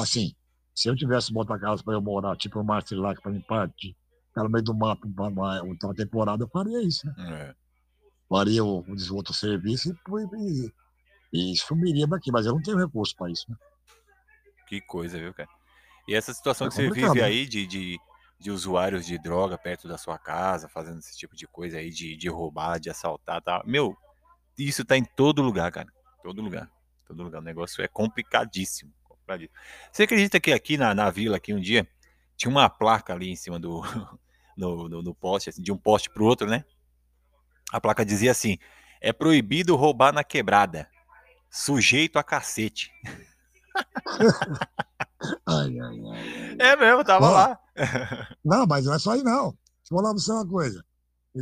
assim, 0.03 0.35
se 0.75 0.89
eu 0.89 0.97
tivesse 0.97 1.33
bota 1.33 1.59
casa 1.59 1.83
pra 1.83 1.95
eu 1.95 2.03
morar, 2.03 2.37
tipo 2.37 2.61
o 2.61 2.65
Marcilac 2.65 3.21
pra 3.23 3.33
mim 3.33 3.41
parte, 3.41 3.97
ficar 4.29 4.43
no 4.43 4.51
meio 4.51 4.65
do 4.65 4.75
mato 4.75 5.07
uma, 5.07 5.29
uma, 5.29 5.63
uma 5.63 5.95
temporada, 5.95 6.45
eu 6.45 6.49
faria 6.49 6.83
isso, 6.83 7.07
né? 7.07 7.15
é, 7.19 7.55
Faria 8.29 8.65
o, 8.65 8.81
o 8.81 9.15
outro 9.15 9.35
serviço 9.35 9.91
e, 9.93 10.71
e, 11.33 11.53
e 11.53 11.57
sumiria 11.57 12.07
daqui, 12.07 12.33
mas 12.33 12.47
eu 12.47 12.53
não 12.53 12.63
tenho 12.63 12.79
recurso 12.79 13.15
pra 13.17 13.31
isso, 13.31 13.51
né? 13.51 13.57
que 14.67 14.81
coisa, 14.81 15.19
viu, 15.19 15.33
cara? 15.33 15.49
E 16.09 16.15
essa 16.15 16.33
situação 16.33 16.67
É 16.67 16.71
que 16.71 16.77
você 16.77 16.91
vive 16.91 17.15
né? 17.15 17.23
aí 17.23 17.47
de, 17.47 17.67
de, 17.67 17.99
de 18.39 18.51
usuários 18.51 19.07
de 19.07 19.19
droga 19.19 19.57
perto 19.57 19.89
da 19.89 19.97
sua 19.97 20.19
casa, 20.19 20.69
fazendo 20.69 20.99
esse 20.99 21.17
tipo 21.17 21.35
de 21.35 21.47
coisa 21.47 21.79
aí, 21.79 21.91
de, 21.91 22.17
de 22.17 22.29
roubar, 22.29 22.79
de 22.79 22.91
assaltar, 22.91 23.41
tá? 23.43 23.63
Meu, 23.65 23.97
isso 24.59 24.85
tá 24.85 24.97
em 24.97 25.05
todo 25.05 25.43
lugar, 25.43 25.71
cara. 25.73 25.89
Todo 26.23 26.43
lugar. 26.43 26.71
Todo 27.07 27.23
lugar. 27.23 27.41
O 27.41 27.45
negócio 27.45 27.83
é 27.83 27.89
complicadíssimo. 27.89 28.93
complicadíssimo. 29.05 29.57
Você 29.93 30.03
acredita 30.03 30.41
que 30.41 30.53
aqui 30.53 30.77
na, 30.77 30.95
na 30.95 31.11
vila, 31.11 31.37
aqui 31.37 31.55
um 31.55 31.61
dia, 31.61 31.89
tinha 32.37 32.51
uma 32.51 32.69
placa 32.69 33.13
ali 33.13 33.31
em 33.31 33.37
cima 33.37 33.59
do. 33.59 33.83
no, 34.57 34.89
no, 34.89 35.03
no 35.03 35.15
poste, 35.15 35.51
assim, 35.51 35.63
de 35.63 35.73
um 35.73 35.77
poste 35.77 36.11
pro 36.11 36.25
outro, 36.25 36.47
né? 36.47 36.65
A 37.75 37.81
placa 37.81 38.05
dizia 38.07 38.31
assim: 38.31 38.57
é 39.01 39.13
proibido 39.13 39.75
roubar 39.75 40.13
na 40.15 40.23
quebrada. 40.23 40.89
Sujeito 41.51 42.21
a 42.21 42.23
cacete. 42.23 42.93
Ai, 45.47 45.79
ai, 45.81 46.01
ai. 46.13 46.57
É 46.61 46.77
mesmo, 46.77 47.03
tava 47.05 47.27
Ó, 47.27 47.31
lá. 47.33 47.59
Não, 48.45 48.65
mas 48.67 48.85
não 48.85 48.95
é 48.95 48.99
só 48.99 49.13
aí, 49.13 49.23
não. 49.25 49.51
Deixa 49.51 49.59
eu 49.91 49.97
falar 49.97 50.11
pra 50.11 50.19
você 50.23 50.31
uma 50.33 50.47
coisa. 50.47 50.85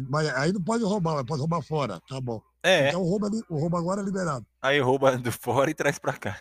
Mas 0.08 0.28
aí 0.36 0.52
não 0.52 0.62
pode 0.62 0.84
roubar, 0.84 1.16
mas 1.16 1.24
pode 1.26 1.40
roubar 1.40 1.60
fora, 1.62 2.00
tá 2.08 2.18
bom. 2.20 2.40
É, 2.62 2.88
Então 2.88 3.02
o 3.02 3.08
roubo, 3.08 3.26
é 3.26 3.30
o 3.50 3.58
roubo 3.58 3.76
agora 3.76 4.00
é 4.00 4.04
liberado. 4.04 4.46
aí 4.62 4.80
rouba 4.80 5.18
do 5.18 5.30
fora 5.30 5.70
e 5.70 5.74
traz 5.74 5.98
pra 5.98 6.14
cá. 6.14 6.40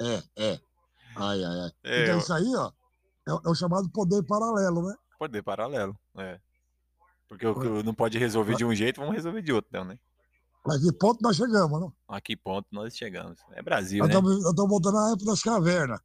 É, 0.00 0.22
é. 0.36 0.58
Ai, 1.16 1.44
ai, 1.44 1.60
ai. 1.60 1.70
É, 1.84 2.02
então 2.02 2.14
eu- 2.14 2.18
isso 2.20 2.32
aí, 2.32 2.54
ó, 2.56 2.70
é, 3.28 3.32
é 3.32 3.48
o 3.50 3.54
chamado 3.54 3.90
poder 3.90 4.22
paralelo, 4.24 4.88
né? 4.88 4.94
Poder 5.18 5.42
paralelo, 5.42 5.94
é. 6.18 6.40
Porque 7.28 7.46
o 7.46 7.54
que 7.58 7.82
não 7.82 7.94
pode 7.94 8.18
resolver 8.18 8.54
de 8.54 8.64
um 8.64 8.74
jeito, 8.74 9.00
vamos 9.00 9.14
resolver 9.14 9.42
de 9.42 9.52
outro, 9.52 9.68
então, 9.70 9.84
né? 9.84 9.98
Mas 10.64 10.82
que 10.82 10.92
ponto 10.92 11.20
nós 11.22 11.36
chegamos, 11.36 11.80
não? 11.80 11.92
A 12.08 12.20
que 12.20 12.36
ponto 12.36 12.66
nós 12.72 12.96
chegamos? 12.96 13.38
É 13.52 13.62
Brasil, 13.62 13.98
Nós 14.00 14.08
né? 14.08 14.14
estamos 14.14 14.42
nós 14.42 14.50
estamos 14.50 14.70
voltando 14.70 14.98
à 14.98 15.08
época 15.12 15.24
das 15.26 15.42
cavernas. 15.42 16.00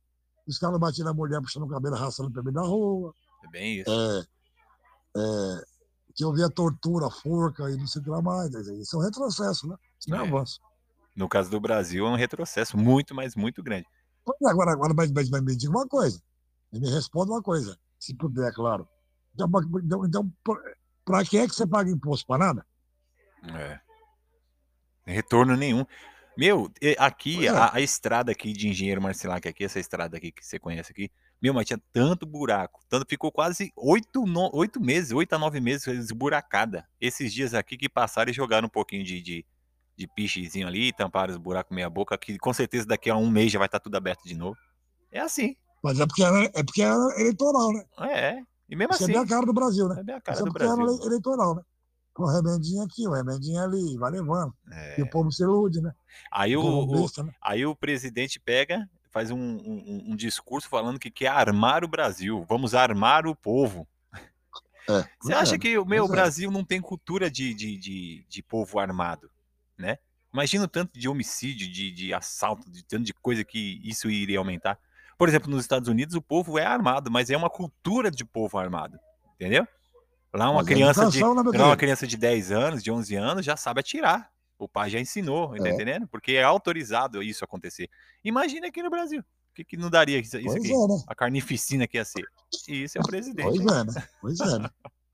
Os 0.47 0.57
caras 0.57 0.79
batiam 0.79 1.05
na 1.05 1.13
mulher, 1.13 1.41
puxando 1.41 1.63
o 1.63 1.67
cabelo, 1.67 1.95
arrastando 1.95 2.31
pra 2.31 2.43
mim 2.43 2.51
da 2.51 2.61
rua. 2.61 3.13
É 3.43 3.47
bem 3.49 3.79
isso. 3.79 3.89
É, 3.89 4.19
é, 5.17 5.63
que 6.15 6.23
eu 6.23 6.33
via 6.33 6.49
tortura, 6.49 7.09
forca 7.09 7.69
e 7.71 7.77
não 7.77 7.87
sei 7.87 8.01
o 8.01 8.03
que 8.03 8.09
lá 8.09 8.21
mais. 8.21 8.53
Isso 8.53 8.95
é 8.95 8.99
um 8.99 9.03
retrocesso, 9.03 9.67
né? 9.67 9.75
Isso 9.99 10.09
não 10.09 10.19
é 10.19 10.25
É. 10.25 10.27
avanço. 10.27 10.59
No 11.15 11.27
caso 11.27 11.49
do 11.49 11.59
Brasil, 11.59 12.05
é 12.05 12.09
um 12.09 12.15
retrocesso 12.15 12.77
muito, 12.77 13.13
mas 13.15 13.35
muito 13.35 13.61
grande. 13.63 13.87
É, 14.43 14.49
Agora, 14.49 14.71
agora 14.71 14.93
mas, 14.95 15.11
mas, 15.11 15.29
mas 15.29 15.41
me 15.43 15.55
diga 15.55 15.71
uma 15.71 15.87
coisa. 15.87 16.21
Me 16.71 16.89
responda 16.89 17.31
uma 17.31 17.41
coisa, 17.41 17.77
se 17.99 18.13
puder, 18.15 18.49
é 18.49 18.53
claro. 18.53 18.87
Então, 19.33 19.49
então, 19.83 20.05
então 20.05 20.33
para 21.05 21.23
que 21.25 21.37
é 21.37 21.47
que 21.47 21.53
você 21.53 21.65
paga 21.67 21.89
imposto? 21.89 22.25
Para 22.27 22.45
nada? 22.45 22.65
É. 23.55 23.79
Retorno 25.05 25.55
nenhum. 25.55 25.85
Meu, 26.37 26.71
aqui, 26.97 27.45
é. 27.45 27.49
a, 27.49 27.75
a 27.75 27.81
estrada 27.81 28.31
aqui 28.31 28.53
de 28.53 28.67
Engenheiro 28.69 29.01
Marcilac, 29.01 29.47
aqui, 29.47 29.63
essa 29.63 29.79
estrada 29.79 30.17
aqui 30.17 30.31
que 30.31 30.45
você 30.45 30.57
conhece 30.57 30.91
aqui, 30.91 31.11
meu, 31.41 31.53
mas 31.53 31.65
tinha 31.65 31.81
tanto 31.91 32.25
buraco, 32.25 32.81
tanto, 32.87 33.05
ficou 33.09 33.31
quase 33.31 33.71
oito, 33.75 34.25
no- 34.25 34.49
oito 34.53 34.79
meses, 34.79 35.11
oito 35.11 35.33
a 35.33 35.39
nove 35.39 35.59
meses 35.59 35.87
esburacada. 35.87 36.87
Esses 36.99 37.33
dias 37.33 37.53
aqui 37.53 37.77
que 37.77 37.89
passaram 37.89 38.31
e 38.31 38.33
jogaram 38.33 38.67
um 38.67 38.69
pouquinho 38.69 39.03
de, 39.03 39.21
de, 39.21 39.45
de 39.97 40.07
pichezinho 40.07 40.67
ali, 40.67 40.93
tamparam 40.93 41.31
os 41.33 41.37
buracos 41.37 41.75
meia 41.75 41.89
boca, 41.89 42.17
que 42.17 42.37
com 42.37 42.53
certeza 42.53 42.85
daqui 42.85 43.09
a 43.09 43.15
um 43.15 43.29
mês 43.29 43.51
já 43.51 43.59
vai 43.59 43.65
estar 43.65 43.79
tudo 43.79 43.95
aberto 43.97 44.23
de 44.23 44.35
novo. 44.35 44.57
É 45.11 45.19
assim, 45.19 45.55
Mas 45.83 45.99
é 45.99 46.05
porque 46.05 46.23
era, 46.23 46.43
é 46.45 46.63
porque 46.63 46.81
era 46.81 46.95
eleitoral, 47.19 47.73
né? 47.73 47.83
é. 48.09 48.43
E 48.71 48.75
mesmo 48.75 48.93
Isso 48.93 49.03
assim, 49.03 49.11
é 49.11 49.15
bem 49.15 49.23
a 49.23 49.27
cara 49.27 49.45
do 49.45 49.53
Brasil, 49.53 49.87
né? 49.87 49.99
é 49.99 50.03
bem 50.03 50.15
a 50.15 50.21
cara 50.21 50.37
Isso 50.37 50.47
é 50.47 50.49
do 50.49 50.57
era 50.57 50.75
Brasil. 50.75 50.95
ele- 50.95 51.05
eleitoral, 51.05 51.55
né? 51.55 51.61
Um 52.17 52.25
remendinho 52.25 52.83
aqui, 52.83 53.07
um 53.07 53.11
remendinho 53.11 53.61
ali, 53.61 53.97
vai 53.97 54.11
levando. 54.11 54.53
É. 54.71 54.99
E 54.99 55.03
o 55.03 55.09
povo 55.09 55.31
se 55.31 55.43
ilude, 55.43 55.81
né? 55.81 55.93
Aí 56.31 56.55
O 56.57 56.59
o, 56.59 56.63
povo 56.63 56.95
o- 56.97 57.01
besta, 57.01 57.23
né? 57.23 57.33
Aí 57.41 57.65
o 57.65 57.75
presidente 57.75 58.39
pega, 58.39 58.89
faz 59.11 59.29
um, 59.31 59.37
um- 59.37 60.03
um 60.11 60.15
discurso 60.15 60.67
falando 60.67 60.99
que 60.99 61.11
quer 61.11 61.27
armar 61.27 61.83
o 61.83 61.87
Brasil. 61.87 62.45
Vamos 62.49 62.73
armar 62.73 63.27
o 63.27 63.35
povo. 63.35 63.87
É, 64.89 65.07
Você 65.21 65.33
acha 65.33 65.55
é, 65.55 65.59
que 65.59 65.77
o 65.77 65.85
meu 65.85 66.05
é. 66.05 66.07
Brasil 66.07 66.49
não 66.49 66.63
tem 66.65 66.81
cultura 66.81 67.29
de, 67.29 67.53
de, 67.53 67.77
de, 67.77 68.25
de 68.27 68.43
povo 68.43 68.79
armado, 68.79 69.29
né? 69.77 69.97
Imagina 70.33 70.63
o 70.63 70.67
tanto 70.67 70.97
de 70.97 71.07
homicídio, 71.07 71.71
de, 71.71 71.91
de 71.91 72.13
assalto, 72.13 72.69
de 72.69 72.83
tanto 72.83 73.03
de 73.03 73.13
coisa 73.13 73.43
que 73.43 73.79
isso 73.83 74.09
iria 74.09 74.39
aumentar. 74.39 74.79
Por 75.21 75.29
exemplo, 75.29 75.51
nos 75.51 75.61
Estados 75.61 75.87
Unidos 75.87 76.15
o 76.15 76.21
povo 76.21 76.57
é 76.57 76.65
armado, 76.65 77.11
mas 77.11 77.29
é 77.29 77.37
uma 77.37 77.47
cultura 77.47 78.09
de 78.09 78.25
povo 78.25 78.57
armado, 78.57 78.99
entendeu? 79.35 79.67
Lá 80.33 80.49
uma 80.49 80.63
Mas 80.63 80.67
é 80.67 80.73
criança 80.73 81.07
de 81.11 81.19
né, 81.19 81.27
lá 81.27 81.65
uma 81.67 81.77
criança 81.77 82.07
de 82.07 82.17
10 82.17 82.51
anos, 82.51 82.81
de 82.81 82.89
11 82.89 83.15
anos, 83.17 83.45
já 83.45 83.55
sabe 83.55 83.81
atirar. 83.81 84.31
O 84.57 84.67
pai 84.67 84.89
já 84.89 84.99
ensinou, 84.99 85.55
tá 85.55 85.67
É. 85.67 85.73
entendendo? 85.73 86.07
Porque 86.07 86.31
é 86.31 86.41
autorizado 86.43 87.21
isso 87.21 87.45
acontecer. 87.45 87.87
Imagina 88.23 88.65
aqui 88.65 88.81
no 88.81 88.89
Brasil. 88.89 89.21
O 89.21 89.53
que, 89.53 89.63
que 89.63 89.77
não 89.77 89.91
daria 89.91 90.17
isso, 90.17 90.39
isso 90.39 90.57
aqui? 90.57 90.73
é, 90.73 90.87
né? 90.87 91.03
A 91.05 91.13
carnificina 91.13 91.87
que 91.87 91.97
ia 91.97 92.05
ser. 92.05 92.25
E 92.67 92.85
isso 92.85 92.97
é 92.97 93.01
o 93.01 93.03
presidente. 93.03 93.43
Pois 93.63 93.77
é, 93.77 93.83
né? 93.83 94.07
Pois 94.21 94.39
é, 94.39 94.57
né? 94.57 94.69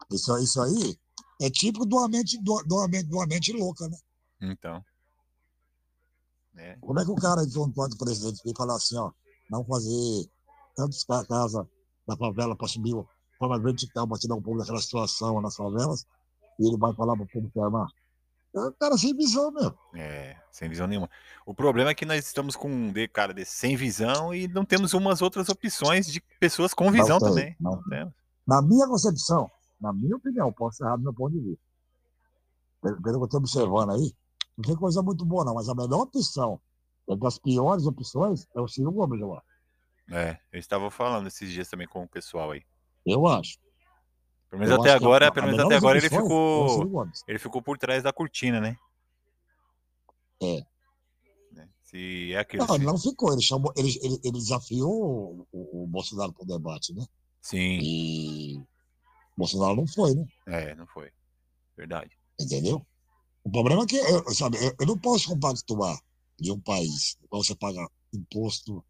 Isso, 0.10 0.38
isso 0.38 0.62
aí 0.62 0.98
é 1.42 1.50
típico 1.50 1.86
de 1.86 1.94
uma 1.94 2.08
mente, 2.08 2.42
de 2.42 2.50
uma- 2.50 2.64
de 2.64 2.92
mente, 2.92 3.08
de 3.10 3.14
uma 3.14 3.28
mente 3.28 3.52
louca, 3.52 3.90
né? 3.90 3.98
Então. 4.40 4.82
É, 6.56 6.78
Como 6.80 6.98
é 6.98 7.04
que 7.04 7.12
o 7.12 7.16
cara, 7.16 7.44
então, 7.44 7.68
enquanto 7.68 7.98
presidente, 7.98 8.42
vem 8.46 8.54
falar 8.56 8.76
assim, 8.78 8.96
ó, 8.98 9.12
não 9.50 9.63
fazer 9.63 10.30
tantos 10.75 11.04
ca- 11.04 11.25
casas 11.25 11.66
da 12.08 12.16
favela 12.16 12.56
para 12.56 12.68
subir 12.68 12.94
de 12.94 13.38
forma 13.38 13.60
vertical 13.60 14.08
para 14.08 14.18
tirar 14.18 14.36
o 14.36 14.42
povo 14.42 14.60
daquela 14.60 14.82
situação 14.82 15.42
nas 15.42 15.56
favelas, 15.56 16.06
e 16.60 16.68
ele 16.68 16.77
vai 16.77 16.94
falar 16.94 17.16
para 17.16 17.24
o 17.24 17.27
povo 17.27 17.50
que 17.51 17.60
armar? 17.60 17.88
É 18.56 18.60
um 18.60 18.72
cara 18.72 18.98
sem 18.98 19.16
visão, 19.16 19.51
meu. 19.51 19.77
é, 19.94 20.36
sem 20.51 20.68
visão 20.68 20.88
nenhuma. 20.88 21.10
O 21.46 21.54
problema 21.54 21.92
é 21.92 21.94
que 21.94 22.06
nós 22.06 22.25
estamos 22.25 22.56
com 22.56 22.70
um 22.70 22.92
de 22.92 23.08
cara 23.08 23.34
desse 23.34 23.51
sem 23.51 23.75
visão 23.75 24.34
e 24.34 24.48
não 24.48 24.66
temos 24.66 24.94
umas 24.94 25.22
outras 25.22 25.50
opções 25.50 26.08
de 26.08 26.20
pessoas 26.39 26.74
com 26.74 26.92
visão 26.92 27.20
tem, 27.20 27.30
também. 27.30 27.56
não 27.60 27.75
Não 27.75 27.84
temos. 27.84 28.13
Na 28.48 28.62
minha 28.62 28.88
concepção, 28.88 29.51
na 29.80 29.94
minha 29.94 30.16
opinião, 30.16 30.51
posso 30.51 30.84
errar 30.84 30.96
do 30.96 31.04
meu 31.04 31.13
ponto 31.13 31.34
de 31.34 31.42
vista. 31.42 31.63
Pelo 32.82 33.01
pelo 33.01 33.18
que 33.18 33.22
eu 33.22 33.25
estou 33.25 33.39
observando 33.39 33.92
aí, 33.92 34.13
não 34.58 34.63
tem 34.63 34.75
coisa 34.75 35.04
muito 35.04 35.25
boa, 35.25 35.44
não, 35.46 35.54
mas 35.54 35.68
a 35.70 35.75
melhor 35.75 36.01
opção, 36.01 36.60
entre 37.08 37.28
as 37.28 37.38
piores 37.40 37.86
opções, 37.86 38.48
é 38.56 38.60
o 38.62 38.68
Ciro 38.68 38.92
Gomes, 38.92 39.20
eu 39.22 39.34
acho. 39.34 39.46
É, 40.12 40.40
eu 40.52 40.60
estava 40.60 40.90
falando 40.90 41.28
esses 41.28 41.52
dias 41.52 41.70
também 41.70 41.88
com 41.88 42.04
o 42.04 42.08
pessoal 42.08 42.52
aí. 42.52 42.64
Eu 43.06 43.28
acho. 43.28 43.58
Pelo 44.50 44.62
menos 44.62 44.74
Eu 44.76 44.80
até 44.82 44.92
a- 44.92 44.96
agora, 44.96 45.28
a 45.28 45.32
pelo 45.32 45.48
menos 45.48 45.60
até 45.66 45.76
agora 45.76 45.98
ele 45.98 46.08
é 46.08 46.10
ficou 46.10 46.88
Gomes. 46.88 47.24
ele 47.28 47.40
ficou 47.40 47.62
por 47.62 47.78
trás 47.78 48.04
da 48.04 48.14
cortina, 48.14 48.62
né? 48.62 48.78
É. 50.42 50.62
Né? 51.52 51.70
Se 51.84 52.34
é 52.34 52.38
aquilo. 52.40 52.62
Não, 52.64 52.70
se- 52.70 52.76
ele 52.76 52.86
não 52.86 52.98
ficou, 52.98 53.34
ele, 53.34 53.42
chamou, 53.42 53.74
ele, 53.76 53.90
ele, 54.02 54.20
ele 54.24 54.38
desafiou 54.38 54.90
o, 54.92 55.48
o, 55.52 55.84
o 55.84 55.88
Bolsonaro 55.88 56.32
para 56.34 56.44
o 56.44 56.48
debate, 56.48 56.94
né? 56.94 57.06
Sim, 57.42 57.80
E 57.82 58.58
o 58.60 58.66
Bolsonaro 59.38 59.76
não 59.76 59.88
foi, 59.88 60.14
né? 60.14 60.26
é, 60.48 60.76
não 60.76 60.88
foi. 60.88 61.10
Verdade. 61.76 62.12
Entendeu? 62.40 62.86
O 63.44 63.52
problema 63.52 63.84
é 63.84 63.86
que, 63.86 63.96
eu, 63.98 64.30
sabe, 64.34 64.58
eu, 64.64 64.74
eu 64.80 64.88
não 64.88 64.98
posso 64.98 65.30
compactuar 65.30 65.98
de 66.39 66.51
um 66.51 66.60
país 66.60 67.17
qual 67.29 67.44
você 67.44 67.56
paga 67.56 67.88
imposto 68.13 68.84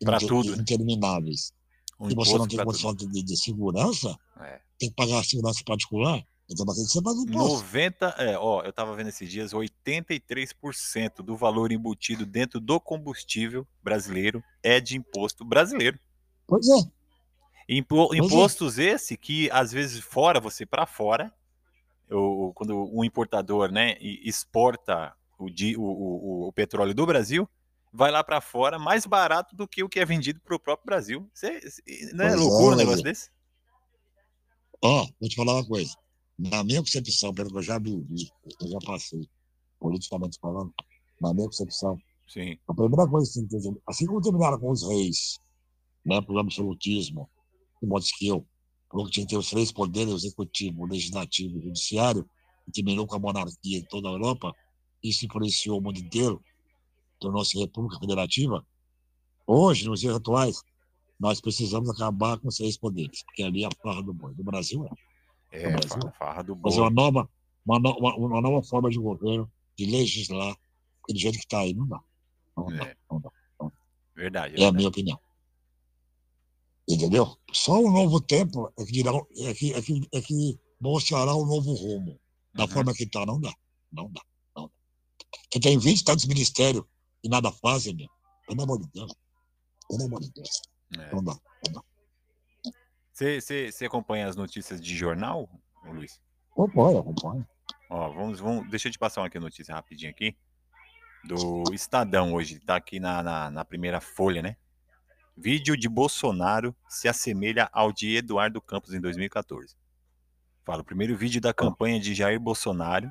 inter- 0.00 0.28
tudo, 0.28 0.56
né? 0.56 0.62
intermináveis 0.62 1.52
Um 1.98 2.08
você 2.14 2.36
não 2.36 2.46
tem 2.46 2.62
condição 2.64 2.94
de, 2.94 3.22
de 3.22 3.36
segurança. 3.36 4.16
É. 4.40 4.60
tem 4.78 4.88
que 4.88 4.94
pagar 4.96 5.20
a 5.20 5.24
segurança 5.24 5.62
particular, 5.64 6.22
então 6.50 6.66
que 6.66 6.74
ser 6.92 7.00
pago 7.02 7.22
imposto. 7.22 7.62
90, 7.64 8.06
é, 8.18 8.36
ó, 8.38 8.62
eu 8.62 8.72
tava 8.72 8.94
vendo 8.96 9.08
esses 9.08 9.30
dias, 9.30 9.52
83% 9.52 11.22
do 11.22 11.36
valor 11.36 11.70
embutido 11.72 12.26
dentro 12.26 12.58
do 12.60 12.80
combustível 12.80 13.66
brasileiro 13.82 14.42
é 14.62 14.80
de 14.80 14.96
imposto 14.96 15.44
brasileiro. 15.44 15.98
Pois 16.46 16.66
é, 16.68 16.82
Impo- 17.68 18.12
é. 18.12 18.18
impostos 18.18 18.78
esse 18.78 19.16
que 19.16 19.48
às 19.52 19.70
vezes 19.72 20.00
fora 20.00 20.40
você 20.40 20.66
para 20.66 20.84
fora, 20.86 21.32
quando 22.54 22.90
um 22.92 23.04
importador, 23.04 23.70
né, 23.70 23.96
exporta 24.00 25.14
o, 25.44 25.50
di- 25.50 25.76
o, 25.76 25.82
o, 25.82 26.48
o 26.48 26.52
petróleo 26.52 26.94
do 26.94 27.06
Brasil, 27.06 27.48
vai 27.92 28.10
lá 28.10 28.22
para 28.24 28.40
fora 28.40 28.78
mais 28.78 29.04
barato 29.06 29.54
do 29.54 29.66
que 29.68 29.82
o 29.82 29.88
que 29.88 30.00
é 30.00 30.04
vendido 30.04 30.40
para 30.40 30.56
o 30.56 30.60
próprio 30.60 30.86
Brasil. 30.86 31.30
Cê- 31.34 31.60
cê- 31.70 31.82
não 32.14 32.24
é 32.24 32.30
Pois 32.30 32.34
é, 32.34 32.36
loucura 32.36 32.74
um 32.74 32.78
né, 32.78 32.84
negócio 32.84 33.02
desse? 33.02 33.30
ó, 34.82 35.06
vou 35.20 35.28
te 35.28 35.36
falar 35.36 35.54
uma 35.54 35.66
coisa. 35.66 35.92
Na 36.38 36.64
minha 36.64 36.80
concepção, 36.80 37.32
pelo 37.34 37.50
que 37.50 37.58
eu 37.58 37.62
já 37.62 37.78
vivi, 37.78 38.30
eu 38.60 38.68
já 38.68 38.78
passei, 38.84 39.28
politicamente 39.78 40.38
falando, 40.40 40.72
na 41.20 41.32
minha 41.34 41.46
concepção, 41.46 41.98
Sim, 42.32 42.56
A 42.66 42.72
primeira 42.72 43.06
coisa 43.06 43.28
que 43.30 43.34
tem 43.40 43.46
que 43.46 43.56
entender, 43.56 43.80
assim 43.86 44.06
como 44.06 44.20
terminaram 44.22 44.58
com 44.58 44.70
os 44.70 44.88
reis, 44.88 45.38
né, 46.04 46.18
pelo 46.22 46.38
absolutismo, 46.38 47.28
de 47.80 47.86
modo 47.86 48.04
que 48.16 48.26
eu, 48.26 48.46
falou 48.90 49.04
que 49.06 49.12
tinha 49.12 49.26
que 49.26 49.32
ter 49.34 49.38
os 49.38 49.50
três 49.50 49.70
poderes, 49.70 50.14
o 50.14 50.16
executivo, 50.16 50.82
o 50.82 50.86
legislativo 50.86 51.56
e 51.56 51.58
o 51.58 51.62
judiciário, 51.64 52.26
e 52.66 52.72
terminou 52.72 53.06
com 53.06 53.16
a 53.16 53.18
monarquia 53.18 53.78
em 53.78 53.84
toda 53.84 54.08
a 54.08 54.12
Europa, 54.12 54.54
isso 55.02 55.26
influenciou 55.26 55.78
o 55.78 55.82
mundo 55.82 55.98
inteiro, 55.98 56.42
tornou-se 57.18 57.58
república 57.58 57.98
federativa. 57.98 58.66
Hoje, 59.46 59.86
nos 59.86 60.00
dias 60.00 60.14
atuais, 60.16 60.62
nós 61.18 61.40
precisamos 61.40 61.88
acabar 61.90 62.38
com 62.38 62.48
os 62.48 62.56
três 62.56 62.76
poderes, 62.76 63.22
porque 63.24 63.42
ali 63.42 63.64
é 63.64 63.66
a 63.66 63.70
farra 63.82 64.02
do 64.02 64.12
boi. 64.12 64.34
Do 64.34 64.42
Brasil 64.44 64.86
é. 65.50 65.62
é, 65.62 65.70
Brasil. 65.70 65.90
farra, 66.00 66.12
farra 66.18 66.42
do 66.42 66.56
Fazer 66.56 66.80
uma 66.80 66.90
boi. 66.90 67.04
nova, 67.04 67.30
uma, 67.64 67.78
uma, 67.78 68.16
uma 68.16 68.40
nova 68.40 68.62
forma 68.66 68.90
de 68.90 68.98
governo, 68.98 69.50
de 69.76 69.86
legislar, 69.86 70.56
do 71.08 71.18
jeito 71.18 71.38
que 71.38 71.44
está 71.44 71.60
aí, 71.60 71.74
não 71.74 71.86
dá. 71.86 72.00
Não 72.56 72.66
dá, 72.66 72.84
É. 72.86 72.96
não 73.10 73.20
dá. 73.20 73.30
Verdade. 74.14 74.54
É 74.54 74.56
a 74.56 74.58
verdade. 74.58 74.76
minha 74.76 74.88
opinião. 74.88 75.20
Entendeu? 76.88 77.36
Só 77.52 77.80
o 77.80 77.90
novo 77.90 78.20
tempo 78.20 78.72
é 78.78 78.84
que, 78.84 78.92
dirá, 78.92 79.12
é 79.38 79.54
que, 79.54 79.72
é 79.72 79.80
que, 79.82 80.08
é 80.12 80.20
que 80.20 80.58
mostrará 80.80 81.34
um 81.34 81.46
novo 81.46 81.72
rumo. 81.72 82.18
Da 82.54 82.64
Uhum. 82.64 82.68
forma 82.68 82.92
que 82.94 83.04
está, 83.04 83.24
não 83.24 83.40
dá. 83.40 83.52
Não 83.90 84.10
dá. 84.10 84.20
Não 85.32 85.40
dá. 85.40 85.48
Você 85.52 85.60
tem 85.60 85.78
20 85.78 86.00
e 86.00 86.04
tantos 86.04 86.24
ministérios 86.26 86.84
e 87.22 87.28
nada 87.28 87.50
fazem, 87.52 87.94
meu. 87.94 88.08
Pelo 88.46 88.62
amor 88.62 88.78
de 88.80 88.88
Deus. 88.92 89.14
Pelo 89.88 90.04
amor 90.04 90.20
de 90.20 90.32
Deus. 90.32 90.62
É. 90.98 91.14
Não 91.14 91.22
dá. 91.22 91.36
Você 93.12 93.40
você- 93.40 93.70
você 93.72 93.84
acompanha 93.86 94.26
as 94.28 94.36
notícias 94.36 94.80
de 94.80 94.96
jornal, 94.96 95.48
Luiz? 95.84 96.20
Acompanha, 96.52 97.00
acompanha. 97.00 97.48
Ó, 97.90 98.10
vamos, 98.10 98.40
vamos, 98.40 98.70
deixa 98.70 98.88
eu 98.88 98.92
te 98.92 98.98
passar 98.98 99.20
uma 99.20 99.26
aqui, 99.26 99.38
notícia 99.38 99.74
rapidinho 99.74 100.10
aqui. 100.10 100.36
Do 101.24 101.62
Estadão 101.72 102.32
hoje, 102.34 102.58
tá 102.58 102.76
aqui 102.76 102.98
na, 102.98 103.22
na, 103.22 103.50
na 103.50 103.64
primeira 103.64 104.00
folha, 104.00 104.42
né? 104.42 104.56
Vídeo 105.36 105.76
de 105.76 105.88
Bolsonaro 105.88 106.74
se 106.88 107.08
assemelha 107.08 107.68
ao 107.72 107.92
de 107.92 108.16
Eduardo 108.16 108.60
Campos 108.60 108.92
em 108.92 109.00
2014. 109.00 109.76
Fala, 110.64 110.82
o 110.82 110.84
primeiro 110.84 111.16
vídeo 111.16 111.40
da 111.40 111.54
campanha 111.54 112.00
de 112.00 112.14
Jair 112.14 112.40
Bolsonaro, 112.40 113.10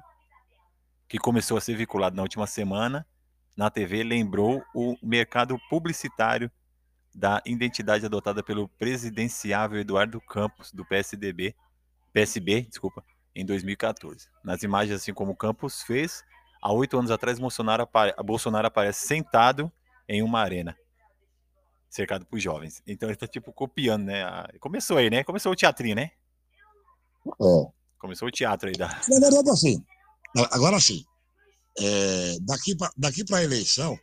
que 1.11 1.17
começou 1.17 1.57
a 1.57 1.61
ser 1.61 1.75
vinculado 1.75 2.15
na 2.15 2.21
última 2.21 2.47
semana 2.47 3.05
na 3.53 3.69
TV, 3.69 4.01
lembrou 4.01 4.63
o 4.73 4.95
mercado 5.03 5.59
publicitário 5.69 6.49
da 7.13 7.41
identidade 7.45 8.05
adotada 8.05 8.41
pelo 8.41 8.69
presidenciável 8.69 9.77
Eduardo 9.77 10.21
Campos, 10.21 10.71
do 10.71 10.85
PSDB, 10.85 11.53
PSB, 12.13 12.61
desculpa, 12.61 13.03
em 13.35 13.45
2014. 13.45 14.29
Nas 14.41 14.63
imagens, 14.63 15.01
assim 15.01 15.13
como 15.13 15.35
Campos 15.35 15.81
fez, 15.83 16.23
há 16.61 16.71
oito 16.71 16.97
anos 16.97 17.11
atrás, 17.11 17.37
Bolsonaro, 17.39 17.83
apare- 17.83 18.15
Bolsonaro 18.23 18.67
aparece 18.67 19.05
sentado 19.05 19.69
em 20.07 20.23
uma 20.23 20.39
arena, 20.39 20.77
cercado 21.89 22.25
por 22.25 22.39
jovens. 22.39 22.81
Então 22.87 23.09
ele 23.09 23.17
tá 23.17 23.27
tipo 23.27 23.51
copiando, 23.51 24.05
né? 24.05 24.23
Começou 24.61 24.95
aí, 24.95 25.09
né? 25.09 25.25
Começou 25.25 25.51
o 25.51 25.55
teatrinho, 25.57 25.97
né? 25.97 26.11
É. 27.27 27.71
Começou 27.99 28.29
o 28.29 28.31
teatro 28.31 28.69
aí 28.69 28.75
da. 28.75 28.87
Na 28.87 29.19
verdade, 29.19 29.49
assim. 29.49 29.85
Agora 30.51 30.79
sim. 30.79 31.05
É, 31.79 32.37
daqui 32.41 32.75
para 32.75 32.91
daqui 32.97 33.23
a 33.33 33.43
eleição, 33.43 33.97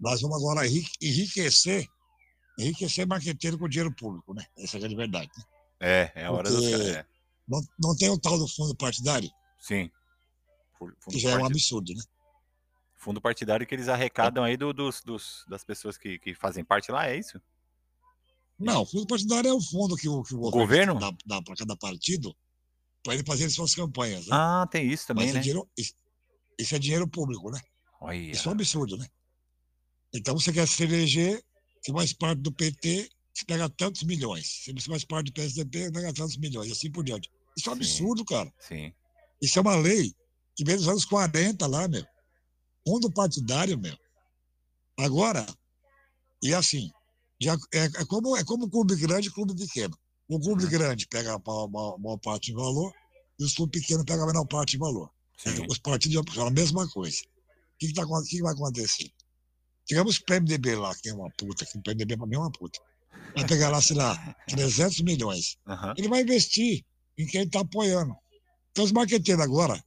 nós 0.00 0.20
vamos 0.20 0.36
agora 0.38 0.66
enrique- 0.66 0.96
enriquecer, 1.00 1.86
enriquecer 2.58 3.06
marqueteiro 3.06 3.58
com 3.58 3.68
dinheiro 3.68 3.94
público, 3.94 4.32
né? 4.34 4.46
Essa 4.56 4.78
é 4.78 4.84
a 4.84 4.88
verdade. 4.88 5.30
né? 5.36 5.44
É, 5.80 6.12
é 6.14 6.24
a 6.24 6.30
hora 6.32 6.50
Porque- 6.50 6.74
é. 6.74 7.06
Não, 7.48 7.60
não 7.78 7.96
tem 7.96 8.08
o 8.08 8.18
tal 8.18 8.38
do 8.38 8.46
fundo 8.46 8.74
partidário, 8.76 9.28
Sim. 9.58 9.90
Fundo, 10.78 10.94
que 11.10 11.18
já 11.18 11.30
é 11.32 11.36
um 11.36 11.44
absurdo, 11.44 11.92
né? 11.94 12.02
fundo 12.96 13.20
partidário 13.20 13.66
que 13.66 13.74
eles 13.74 13.88
arrecadam 13.88 14.44
aí 14.44 14.56
do- 14.56 14.72
dos, 14.72 15.00
dos- 15.02 15.44
das 15.48 15.64
pessoas 15.64 15.96
que, 15.98 16.18
que 16.18 16.34
fazem 16.34 16.62
parte 16.64 16.92
lá, 16.92 17.08
é 17.08 17.16
isso? 17.16 17.40
Não, 18.58 18.82
o 18.82 18.86
fundo 18.86 19.06
partidário 19.06 19.48
é 19.48 19.52
o 19.54 19.60
fundo 19.60 19.96
que 19.96 20.08
o, 20.08 20.22
que 20.22 20.34
o 20.34 20.42
O 20.44 20.50
governo? 20.50 20.98
dá, 20.98 21.10
dá 21.26 21.42
para 21.42 21.56
cada 21.56 21.74
partido 21.76 22.36
para 23.02 23.14
ele 23.14 23.24
fazer 23.24 23.48
suas 23.50 23.74
campanhas. 23.74 24.26
Né? 24.26 24.32
Ah, 24.32 24.66
tem 24.70 24.90
isso 24.90 25.06
também, 25.06 25.26
Mas 25.26 25.34
é 25.34 25.38
né? 25.38 25.40
dinheiro, 25.40 25.68
isso, 25.76 25.94
isso 26.58 26.74
é 26.74 26.78
dinheiro 26.78 27.08
público, 27.08 27.50
né? 27.50 27.60
Olha. 28.00 28.16
Isso 28.16 28.48
é 28.48 28.50
um 28.50 28.54
absurdo, 28.54 28.96
né? 28.96 29.06
Então 30.14 30.38
você 30.38 30.52
quer 30.52 30.66
se 30.66 30.82
eleger, 30.82 31.42
você 31.80 31.92
faz 31.92 32.12
parte 32.12 32.40
do 32.40 32.52
PT, 32.52 33.08
você 33.32 33.44
pega 33.44 33.68
tantos 33.68 34.02
milhões. 34.02 34.64
Se 34.64 34.72
você 34.72 34.88
faz 34.88 35.04
parte 35.04 35.26
do 35.26 35.32
PSDB, 35.32 35.92
pega 35.92 36.12
tantos 36.12 36.36
milhões, 36.36 36.68
e 36.68 36.72
assim 36.72 36.90
por 36.90 37.04
diante. 37.04 37.30
Isso 37.56 37.68
é 37.68 37.72
um 37.72 37.76
Sim. 37.76 37.80
absurdo, 37.80 38.24
cara. 38.24 38.52
Sim. 38.58 38.92
Isso 39.40 39.58
é 39.58 39.62
uma 39.62 39.76
lei 39.76 40.14
que 40.56 40.64
veio 40.64 40.78
dos 40.78 40.88
anos 40.88 41.04
40 41.04 41.66
lá, 41.66 41.88
meu. 41.88 42.04
Fundo 42.86 43.10
partidário, 43.12 43.78
meu. 43.78 43.96
Agora, 44.98 45.46
e 46.42 46.52
assim, 46.54 46.90
já 47.40 47.54
é, 47.72 47.84
é 47.84 48.04
como, 48.06 48.36
é 48.36 48.44
como 48.44 48.68
clube 48.68 48.96
grande 48.96 49.28
e 49.28 49.32
clube 49.32 49.54
pequeno. 49.54 49.96
O 50.30 50.38
clube 50.38 50.64
Uhum. 50.64 50.70
grande 50.70 51.06
pega 51.08 51.34
a 51.34 51.68
maior, 51.68 52.18
parte 52.18 52.52
em 52.52 52.54
valor 52.54 52.92
e 53.38 53.44
o 53.44 53.54
clube 53.54 53.80
pequeno 53.80 54.04
pega 54.04 54.22
a 54.22 54.26
menor 54.26 54.46
parte 54.46 54.76
em 54.76 54.78
valor. 54.78 55.10
Sim. 55.36 55.66
Os 55.68 55.78
partidos 55.78 56.22
são 56.34 56.46
a 56.46 56.50
mesma 56.50 56.88
coisa. 56.88 57.20
O 57.22 57.78
que, 57.78 57.88
que, 57.88 57.94
tá, 57.94 58.04
o 58.04 58.22
que 58.22 58.36
que 58.36 58.42
vai 58.42 58.52
acontecer? 58.52 59.10
Digamos 59.88 60.18
que 60.18 60.22
o 60.22 60.26
PMDB 60.26 60.76
lá, 60.76 60.94
que 60.94 61.08
é 61.08 61.14
uma 61.14 61.30
puta, 61.30 61.66
que 61.66 61.76
o 61.76 61.82
PMDB 61.82 62.16
pra 62.16 62.26
mim 62.26 62.36
é 62.36 62.38
uma 62.38 62.52
puta. 62.52 62.78
Vai 63.34 63.44
pegar 63.46 63.70
lá, 63.70 63.80
sei 63.82 63.96
lá, 63.96 64.14
300 64.48 65.00
milhões. 65.00 65.56
Aham. 65.66 65.94
Ele 65.96 66.08
vai 66.08 66.20
investir 66.22 66.84
em 67.18 67.26
quem 67.26 67.42
está 67.42 67.60
apoiando. 67.60 68.14
Então, 68.70 68.84
os 68.84 68.92
marqueteiros 68.92 69.42
agora, 69.42 69.82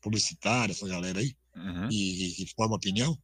publicitários, 0.00 0.78
essa 0.78 0.88
galera 0.88 1.20
aí, 1.20 1.36
Uhum. 1.54 1.88
e, 1.90 2.32
que 2.34 2.46
forma 2.56 2.76
opinião, 2.76 3.18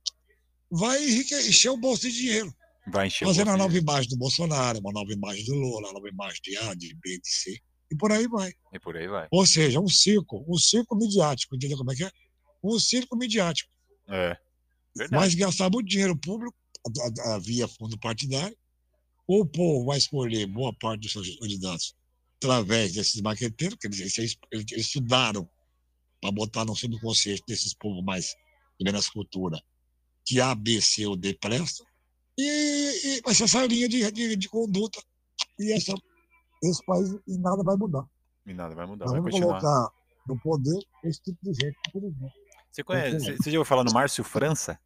vai 0.71 1.03
encher 1.03 1.71
o 1.71 1.79
bolso 1.79 2.03
de 2.03 2.13
dinheiro. 2.13 2.55
Vai 2.91 3.07
encher 3.07 3.49
a 3.49 3.57
nova 3.57 3.77
imagem 3.77 4.09
do 4.11 4.17
Bolsonaro, 4.17 4.79
uma 4.81 4.93
nova 4.93 5.13
imagem 5.13 5.45
do 5.45 5.55
Lula, 5.55 5.89
uma 5.89 5.93
nova 5.93 6.09
imagem 6.09 6.41
de 6.43 6.57
A, 6.57 6.75
de 6.75 6.95
B, 6.95 7.19
de 7.21 7.29
C, 7.29 7.61
e 7.91 7.97
por 7.97 8.13
aí 8.13 8.27
vai. 8.29 8.53
E 8.73 8.79
por 8.79 8.97
aí 8.97 9.07
vai. 9.07 9.29
Ou 9.31 9.47
seja, 9.47 9.81
um 9.81 9.89
circo, 9.89 10.45
um 10.49 10.59
circo 10.59 10.97
midiático, 10.97 11.57
entendeu 11.57 11.79
como 11.79 11.93
é 11.93 11.97
que 11.97 12.05
é? 12.05 12.11
Um 12.63 12.79
circo 12.79 13.17
midiático. 13.17 13.71
É. 14.09 14.37
Verdade. 14.97 15.23
Mas 15.23 15.35
gastar 15.35 15.71
muito 15.71 15.89
dinheiro 15.89 16.17
público 16.17 16.57
via 17.43 17.69
fundo 17.69 17.99
partidário, 17.99 18.57
ou 19.27 19.43
o 19.43 19.47
povo 19.47 19.87
vai 19.87 19.99
escolher 19.99 20.47
boa 20.47 20.73
parte 20.73 21.03
dos 21.03 21.13
seus 21.13 21.39
candidatos 21.39 21.95
através 22.37 22.93
desses 22.93 23.21
marqueteiros, 23.21 23.77
que 23.79 23.87
eles, 23.87 24.17
eles, 24.19 24.39
eles 24.51 24.73
estudaram 24.87 25.49
para 26.21 26.33
botar 26.33 26.65
no 26.65 26.75
subconsciente 26.75 27.43
desses 27.47 27.75
povos 27.75 28.03
mais 28.05 28.35
de 28.79 28.85
menos 28.85 29.09
cultura, 29.09 29.61
que 30.25 30.41
A, 30.41 30.55
B, 30.55 30.81
C 30.81 31.07
ou 31.07 31.17
D 31.17 31.35
presta, 31.35 31.85
e, 32.39 33.19
e 33.19 33.21
vai 33.23 33.35
ser 33.35 33.45
essa 33.45 33.67
linha 33.67 33.89
de, 33.89 34.11
de, 34.13 34.37
de 34.37 34.49
conduta. 34.49 35.03
E 35.59 35.73
essa, 35.73 35.93
esse 36.63 36.85
país 36.87 37.11
e 37.27 37.37
nada 37.39 37.63
vai 37.63 37.77
mudar. 37.77 38.05
E 38.47 38.55
nada 38.55 38.75
vai 38.75 38.87
mudar, 38.87 39.05
Nós 39.07 39.13
vai 39.13 39.21
vamos 39.21 39.35
continuar. 39.35 39.61
colocar 39.61 39.93
no 40.27 40.39
poder 40.41 40.79
esse 41.05 41.21
tipo 41.23 41.39
de 41.43 41.53
gente, 41.55 41.77
infelizmente. 41.89 42.35
Você 42.71 42.85
conhece, 42.85 43.19
você 43.21 43.37
você 43.37 43.51
já 43.51 43.59
ouviu 43.59 43.65
falar 43.69 43.85
no 43.85 43.93
Márcio 43.93 44.23
França? 44.23 44.79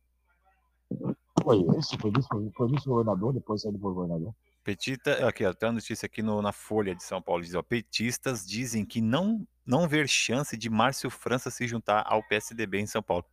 Foi 1.42 1.58
esse, 1.78 1.96
foi 1.98 2.10
vice- 2.10 2.28
foi 2.56 2.68
vice-governador, 2.70 3.32
depois 3.32 3.62
saiu 3.62 3.72
do 3.72 3.78
governador. 3.78 4.34
Petita, 4.64 5.26
aqui, 5.26 5.44
ó, 5.44 5.52
tem 5.52 5.68
uma 5.68 5.74
notícia 5.74 6.06
aqui 6.06 6.22
no- 6.22 6.40
na 6.40 6.52
Folha 6.52 6.94
de 6.94 7.02
São 7.02 7.20
Paulo, 7.20 7.42
diz, 7.42 7.54
ó, 7.54 7.62
petistas 7.62 8.46
dizem 8.46 8.84
que 8.84 9.00
não, 9.00 9.46
não 9.66 9.88
ver 9.88 10.08
chance 10.08 10.56
de 10.56 10.70
Márcio 10.70 11.10
França 11.10 11.50
se 11.50 11.66
juntar 11.66 12.04
ao 12.06 12.22
PSDB 12.28 12.78
em 12.78 12.86
São 12.86 13.02
Paulo. 13.02 13.24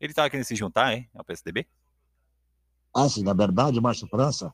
Ele 0.00 0.14
tava 0.14 0.30
querendo 0.30 0.46
se 0.46 0.56
juntar, 0.56 0.94
hein, 0.94 1.08
ao 1.14 1.22
PSDB? 1.24 1.66
Ah, 2.94 3.08
sim, 3.08 3.22
na 3.22 3.32
verdade, 3.32 3.78
o 3.78 3.82
Márcio 3.82 4.06
França, 4.08 4.52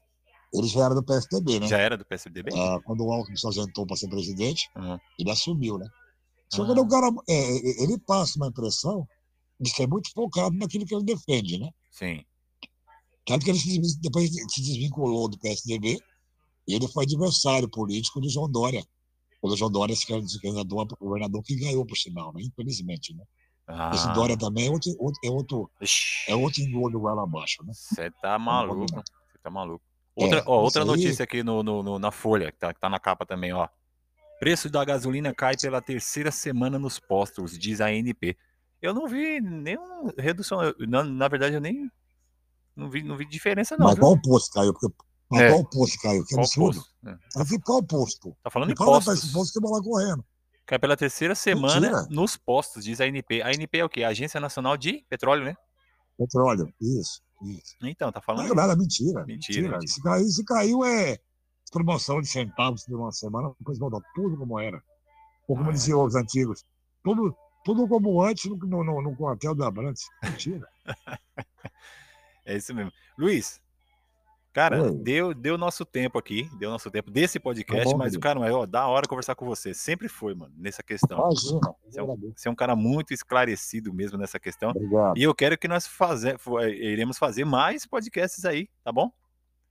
ele 0.55 0.67
já 0.69 0.85
era 0.85 0.95
do 0.95 1.03
PSDB, 1.03 1.61
né? 1.61 1.67
Já 1.67 1.79
era 1.79 1.97
do 1.97 2.05
PSDB? 2.05 2.51
Ah, 2.55 2.79
quando 2.85 3.05
o 3.05 3.13
Alckmin 3.13 3.37
se 3.37 3.47
ausentou 3.47 3.87
para 3.87 3.97
ser 3.97 4.09
presidente, 4.09 4.69
Uhum. 4.77 4.99
ele 5.19 5.31
assumiu, 5.31 5.77
né? 5.79 5.87
Só 6.53 6.63
Ah. 6.63 6.67
que 6.67 6.71
ele, 6.73 6.81
é 6.81 6.83
um 6.83 6.89
cara, 6.89 7.09
é, 7.29 7.35
é, 7.35 7.83
ele 7.83 7.99
passa 7.99 8.37
uma 8.39 8.49
impressão 8.49 9.07
de 9.61 9.71
ser 9.71 9.87
muito 9.89 10.11
focado 10.13 10.57
naquilo 10.57 10.87
que 10.87 10.95
ele 10.95 11.05
defende, 11.05 11.59
né? 11.59 11.71
Sim. 11.91 12.25
Tanto 13.27 13.45
que 13.45 13.51
ele 13.51 13.59
se 13.59 14.01
depois 14.01 14.31
se 14.31 14.63
desvinculou 14.63 15.29
do 15.29 15.39
PSDB 15.39 15.99
e 16.67 16.75
ele 16.75 16.89
foi 16.89 17.05
adversário 17.05 17.69
político 17.69 18.21
do 18.21 18.29
João 18.31 18.51
Dória. 18.51 18.83
Quando 19.41 19.53
o 19.53 19.57
João 19.57 19.71
Dória 19.71 19.95
se 19.95 20.07
candidatou 20.07 20.81
a 20.81 20.85
governador 20.99 21.43
que 21.43 21.55
ganhou, 21.57 21.85
por 21.85 21.97
sinal, 21.97 22.33
né? 22.33 22.41
Infelizmente, 22.43 23.13
né? 23.15 23.25
Ah, 23.69 23.91
Esse 23.95 24.11
Dória 24.15 24.37
também 24.37 24.67
é 24.67 24.71
outro, 24.71 24.91
é 25.23 25.31
outro, 25.31 25.71
ixi, 25.81 26.31
é 26.31 26.35
outro 26.35 26.63
engolho 26.63 27.03
lá 27.03 27.23
abaixo, 27.23 27.63
né? 27.65 27.73
Você 27.75 28.11
tá 28.23 28.39
maluco. 28.39 28.81
combinar. 28.81 29.03
Você 29.31 29.39
tá 29.43 29.51
maluco. 29.51 29.85
É, 30.17 30.25
Outra, 30.25 30.43
ó, 30.47 30.63
outra 30.63 30.83
isso 30.83 30.91
aí- 30.93 30.97
notícia 31.03 31.23
aqui 31.23 31.43
no, 31.43 31.63
no- 31.63 31.83
no- 31.83 31.99
na 31.99 32.11
Folha, 32.11 32.51
que 32.51 32.59
tá, 32.59 32.73
que 32.73 32.81
tá 32.81 32.89
na 32.89 32.99
capa 32.99 33.27
também, 33.27 33.53
ó. 33.53 33.69
Preço 34.41 34.71
da 34.71 34.85
gasolina 34.85 35.35
cai 35.35 35.55
pela 35.57 35.83
terceira 35.83 36.31
semana 36.31 36.79
nos 36.79 36.99
postos, 36.99 37.59
diz 37.59 37.81
a 37.81 37.87
ANP. 37.87 38.37
Eu 38.81 38.95
não 38.95 39.07
vi 39.07 39.41
nenhuma 39.41 40.13
redução. 40.17 40.63
eu- 40.63 40.75
na, 40.89 41.05
na 41.05 41.29
verdade, 41.29 41.55
eu 41.55 41.61
nem. 41.61 41.91
Não 42.75 42.89
vi, 42.89 43.03
não 43.03 43.17
vi 43.17 43.27
diferença, 43.27 43.77
não. 43.77 43.87
Mas 43.87 43.97
viu? 43.97 44.05
qual 44.05 44.23
posto 44.23 44.53
caiu? 44.55 44.73
Porque, 44.73 44.95
mas 45.31 45.41
É. 45.43 45.51
qual 45.51 45.65
posto 45.69 45.99
caiu? 46.01 46.25
Que 46.25 46.35
Qual 46.35 46.45
absurdo. 46.45 46.77
posto? 46.79 46.91
É. 47.07 47.19
Ela 47.37 47.45
fica 47.45 47.63
qual 47.65 47.83
posto? 47.83 48.37
Tá 48.43 48.51
falando 48.51 48.71
em 48.73 48.77
Fala 48.77 48.93
pra 48.93 49.01
postos. 49.01 49.25
esse 49.25 49.33
posto 49.33 49.53
que 49.53 49.59
eu 49.59 49.63
vou 49.69 49.77
lá 49.77 49.83
correndo. 49.83 50.25
Cai 50.69 50.79
pela 50.79 50.97
terceira 50.99 51.35
semana 51.35 51.81
Mentira. 51.81 52.07
nos 52.11 52.37
postos, 52.37 52.85
diz 52.85 53.01
a 53.01 53.05
ANP. 53.05 53.41
A 53.43 53.49
ANP 53.49 53.79
é 53.79 53.85
o 53.85 53.89
quê? 53.89 54.05
A 54.05 54.09
Agência 54.09 54.39
Nacional 54.39 54.77
de 54.77 55.03
Petróleo, 55.09 55.43
né? 55.45 55.57
Petróleo. 56.19 56.71
Isso, 56.79 57.23
isso. 57.43 57.75
Então, 57.83 58.13
tá 58.13 58.19
Não 58.21 58.25
falando. 58.25 58.53
é 58.53 58.55
nada, 58.55 58.77
mentira. 58.77 59.25
Mentira, 59.25 59.63
Mentira. 59.71 59.81
Se, 59.87 60.03
caiu, 60.03 60.27
se 60.27 60.45
caiu 60.45 60.85
é 60.85 61.17
promoção 61.73 62.21
de 62.21 62.27
centavos 62.29 62.85
de 62.85 62.95
uma 62.95 63.11
semana, 63.13 63.51
depois 63.59 63.79
volta 63.79 63.99
tudo 64.15 64.37
como 64.37 64.61
era. 64.61 64.83
Ou 65.49 65.57
como 65.57 65.69
Ah, 65.71 65.73
é. 65.73 65.75
diziam 65.75 66.05
os 66.05 66.15
antigos, 66.15 66.63
tudo, 67.03 67.35
tudo 67.65 67.89
como 67.89 68.23
antes 68.23 68.45
no, 68.45 68.57
no, 68.59 68.85
no, 68.85 69.03
no 69.03 69.17
quartel 69.17 69.55
da 69.55 69.69
Abrantes. 69.69 70.05
Mentira. 70.23 70.69
É 72.45 72.57
isso 72.57 72.75
mesmo. 72.75 72.91
Luiz, 73.19 73.61
cara, 74.59 74.83
Oi. 74.83 74.95
deu 74.95 75.33
deu 75.35 75.57
nosso 75.57 75.85
tempo 75.85 76.19
aqui, 76.19 76.49
deu 76.59 76.69
nosso 76.71 76.91
tempo 76.91 77.11
desse 77.11 77.39
podcast, 77.39 77.85
Tá 77.85 77.91
bom, 77.93 77.97
mas, 77.99 78.17
cara, 78.17 78.41
mas, 78.41 78.53
ó, 78.53 78.67
da 78.67 78.87
hora 78.89 79.07
conversar 79.07 79.35
com 79.37 79.47
você. 79.47 79.73
Sempre 79.73 80.09
foi, 80.09 80.35
mano, 80.35 80.53
nessa 80.57 80.83
questão. 80.83 81.19
Imagina. 81.19 81.61
Você 81.85 82.01
é, 82.01 82.03
um, 82.03 82.33
você 82.37 82.49
é 82.49 82.51
um 82.51 82.55
cara 82.55 82.75
muito 82.75 83.15
esclarecido 83.15 83.93
mesmo 83.95 84.19
nessa 84.19 84.41
questão. 84.41 84.71
Obrigado. 84.71 85.17
E 85.17 85.23
eu 85.23 85.35
quero 85.35 85.57
que 85.57 85.69
nós 85.69 85.87
faze, 85.87 86.37
fo- 86.39 86.59
eh, 86.61 86.71
iremos 86.71 87.19
fazer 87.19 87.45
mais 87.45 87.87
podcasts 87.87 88.45
aí, 88.45 88.69
tá 88.83 88.91
bom? 88.91 89.11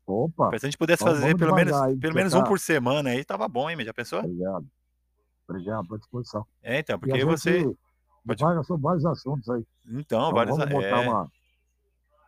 Opa, 0.05 0.57
se 0.57 0.65
a 0.65 0.69
gente 0.69 0.77
pudesse 0.77 1.03
Vamos- 1.03 1.19
fazer 1.19 1.37
pelo 1.37 1.53
menos, 1.53 1.73
aí, 1.73 1.97
pelo 1.97 2.15
menos 2.15 2.33
um 2.33 2.39
tá- 2.41 2.45
por 2.47 2.57
semana 2.59 3.09
aí, 3.09 3.25
tava 3.25 3.45
bom, 3.49 3.69
hein? 3.69 3.83
Já 3.83 3.93
pensou? 3.93 4.19
obrigado. 4.19 4.65
Obrigado, 5.49 5.95
à 5.95 5.97
disposição. 5.97 6.45
É, 6.63 6.79
então, 6.79 6.97
porque 6.97 7.25
você. 7.25 7.63
Pode- 8.25 8.43
vários 8.81 9.05
assuntos 9.05 9.49
aí. 9.49 9.63
Então, 9.85 9.99
Então, 9.99 10.31
vários. 10.33 10.57
vamos 10.57 10.73
botar 10.73 11.03
é, 11.03 11.07
uma. 11.09 11.31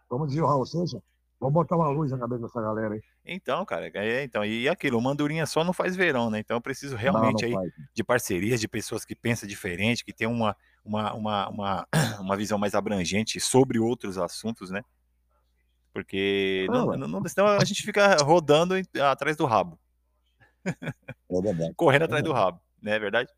Vamos 0.10 0.28
dizer, 0.30 0.42
ou 0.42 0.66
seja, 0.66 1.02
vamos 1.40 1.54
botar 1.54 1.76
uma 1.76 1.90
luz 1.90 2.12
na 2.12 2.18
cabeça 2.18 2.42
dessa 2.44 2.62
galera 2.62 2.96
aí. 2.96 3.02
Então, 3.26 3.66
cara, 3.66 3.92
é, 3.94 4.24
então, 4.24 4.44
e 4.44 4.68
aquilo, 4.68 4.98
o 4.98 5.02
Mandurinha 5.02 5.46
só 5.46 5.64
não 5.64 5.74
faz 5.74 5.96
verão, 5.96 6.30
né? 6.30 6.40
Então 6.40 6.58
eu 6.58 6.62
preciso 6.62 6.96
Não, 6.96 7.02
realmente 7.02 7.44
não 7.44 7.50
aí 7.50 7.54
faz. 7.56 7.72
de 7.94 8.04
parcerias, 8.04 8.60
de 8.60 8.68
pessoas 8.68 9.06
que 9.06 9.16
pensam 9.16 9.48
diferente, 9.48 10.04
que 10.04 10.14
tem 10.14 10.28
uma, 10.28 10.56
uma, 10.84 11.14
uma, 11.14 11.50
uma, 11.50 11.88
uma 12.20 12.36
visão 12.38 12.58
mais 12.58 12.74
abrangente 12.76 13.40
sobre 13.40 13.80
outros 13.80 14.18
assuntos, 14.18 14.70
né? 14.70 14.84
Porque 15.94 16.68
Ah, 16.70 16.74
não, 16.74 16.86
não- 16.98 17.08
não- 17.08 17.28
senão 17.28 17.48
a 17.48 17.64
gente 17.64 17.84
fica 17.84 18.16
rodando 18.18 18.76
atrás 19.02 19.36
do 19.36 19.46
rabo, 19.46 19.80
É 20.66 20.74
correndo 21.76 22.04
atrás 22.04 22.24
do 22.24 22.32
rabo, 22.32 22.62
não 22.82 22.92
é 22.92 23.00
verdade? 23.00 23.30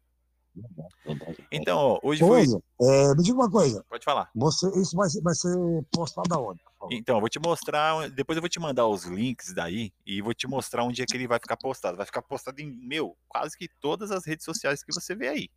Então, 1.51 1.77
ó, 1.77 1.99
hoje 2.03 2.21
foi. 2.21 2.45
É, 2.81 3.15
me 3.15 3.23
diga 3.23 3.37
uma 3.37 3.49
coisa. 3.49 3.83
Pode 3.89 4.03
falar. 4.03 4.29
Você, 4.35 4.67
isso 4.79 4.95
vai 4.95 5.09
ser, 5.09 5.21
vai 5.21 5.33
ser 5.33 5.55
postado 5.91 6.33
aonde? 6.33 6.59
Então, 6.91 7.15
eu 7.15 7.19
vou 7.19 7.29
te 7.29 7.39
mostrar, 7.39 8.09
depois 8.09 8.35
eu 8.35 8.41
vou 8.41 8.49
te 8.49 8.59
mandar 8.59 8.87
os 8.87 9.05
links 9.05 9.53
daí 9.53 9.91
e 10.05 10.21
vou 10.21 10.33
te 10.33 10.47
mostrar 10.47 10.83
onde 10.83 11.01
é 11.01 11.05
que 11.05 11.15
ele 11.15 11.27
vai 11.27 11.39
ficar 11.39 11.57
postado. 11.57 11.97
Vai 11.97 12.05
ficar 12.05 12.21
postado 12.21 12.61
em, 12.61 12.71
meu, 12.71 13.15
quase 13.27 13.57
que 13.57 13.69
todas 13.79 14.11
as 14.11 14.25
redes 14.25 14.43
sociais 14.43 14.83
que 14.83 14.93
você 14.93 15.15
vê 15.15 15.27
aí. 15.27 15.49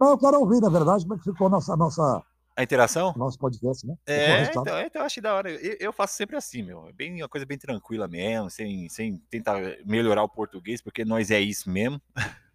Não, 0.00 0.10
eu 0.10 0.18
quero 0.18 0.40
ouvir, 0.40 0.60
na 0.60 0.70
verdade, 0.70 1.04
como 1.04 1.14
é 1.14 1.18
que 1.18 1.24
ficou 1.24 1.48
nossa, 1.48 1.76
nossa, 1.76 2.22
A 2.56 2.62
interação? 2.62 3.12
nosso 3.16 3.38
podcast, 3.38 3.86
né? 3.86 3.94
É, 4.06 4.44
então, 4.44 4.62
então 4.62 5.02
eu 5.02 5.06
acho 5.06 5.20
da 5.20 5.34
hora. 5.34 5.50
Eu, 5.50 5.76
eu 5.78 5.92
faço 5.92 6.16
sempre 6.16 6.36
assim, 6.36 6.62
meu. 6.62 6.88
É 6.88 6.92
bem, 6.92 7.22
uma 7.22 7.28
coisa 7.28 7.46
bem 7.46 7.58
tranquila 7.58 8.08
mesmo, 8.08 8.50
sem, 8.50 8.88
sem 8.88 9.18
tentar 9.30 9.58
melhorar 9.84 10.22
o 10.22 10.28
português, 10.28 10.82
porque 10.82 11.04
nós 11.04 11.30
é 11.30 11.40
isso 11.40 11.70
mesmo. 11.70 12.00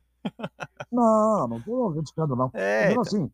Não, 0.91 1.47
não 1.47 1.57
estou 1.57 1.93
criticando, 1.93 2.35
não. 2.35 2.49
É, 2.53 2.89
Então, 2.91 3.01
assim, 3.01 3.31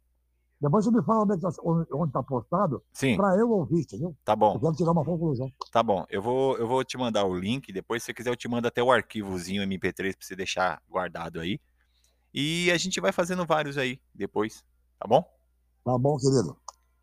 depois 0.60 0.86
você 0.86 0.92
me 0.92 1.04
fala 1.04 1.24
onde 1.24 1.36
está 1.36 1.50
onde, 1.64 1.88
onde 1.94 2.12
tá 2.14 2.22
postado, 2.24 2.84
para 3.18 3.36
eu 3.38 3.50
ouvir, 3.50 3.82
entendeu? 3.82 4.16
tá 4.24 4.34
Eu 4.34 4.38
bom, 4.38 4.60
quero 4.60 4.74
tirar 4.76 4.92
uma 4.92 5.04
conclusão. 5.06 5.52
tá 5.72 5.82
bom. 5.82 6.06
Eu 6.10 6.22
vou, 6.22 6.58
eu 6.58 6.68
vou 6.68 6.84
te 6.84 6.98
mandar 6.98 7.26
o 7.26 7.36
link, 7.36 7.72
depois 7.74 8.04
se 8.04 8.08
você 8.08 8.14
quiser 8.14 8.30
eu 8.30 8.36
te 8.36 8.48
mando 8.48 8.68
até 8.68 8.82
o 8.82 8.92
arquivozinho 8.92 9.64
MP3 9.64 10.16
pra 10.16 10.26
você 10.26 10.36
deixar 10.36 10.82
guardado 10.90 11.40
aí. 11.40 11.60
E 12.34 12.72
a 12.72 12.78
gente 12.78 13.02
vai 13.02 13.12
fazendo 13.12 13.46
vários 13.46 13.78
aí 13.78 14.00
depois, 14.14 14.64
tá 15.00 15.08
bom? 15.08 15.24
Tá 15.84 15.98
bom, 15.98 16.16
querido? 16.18 16.56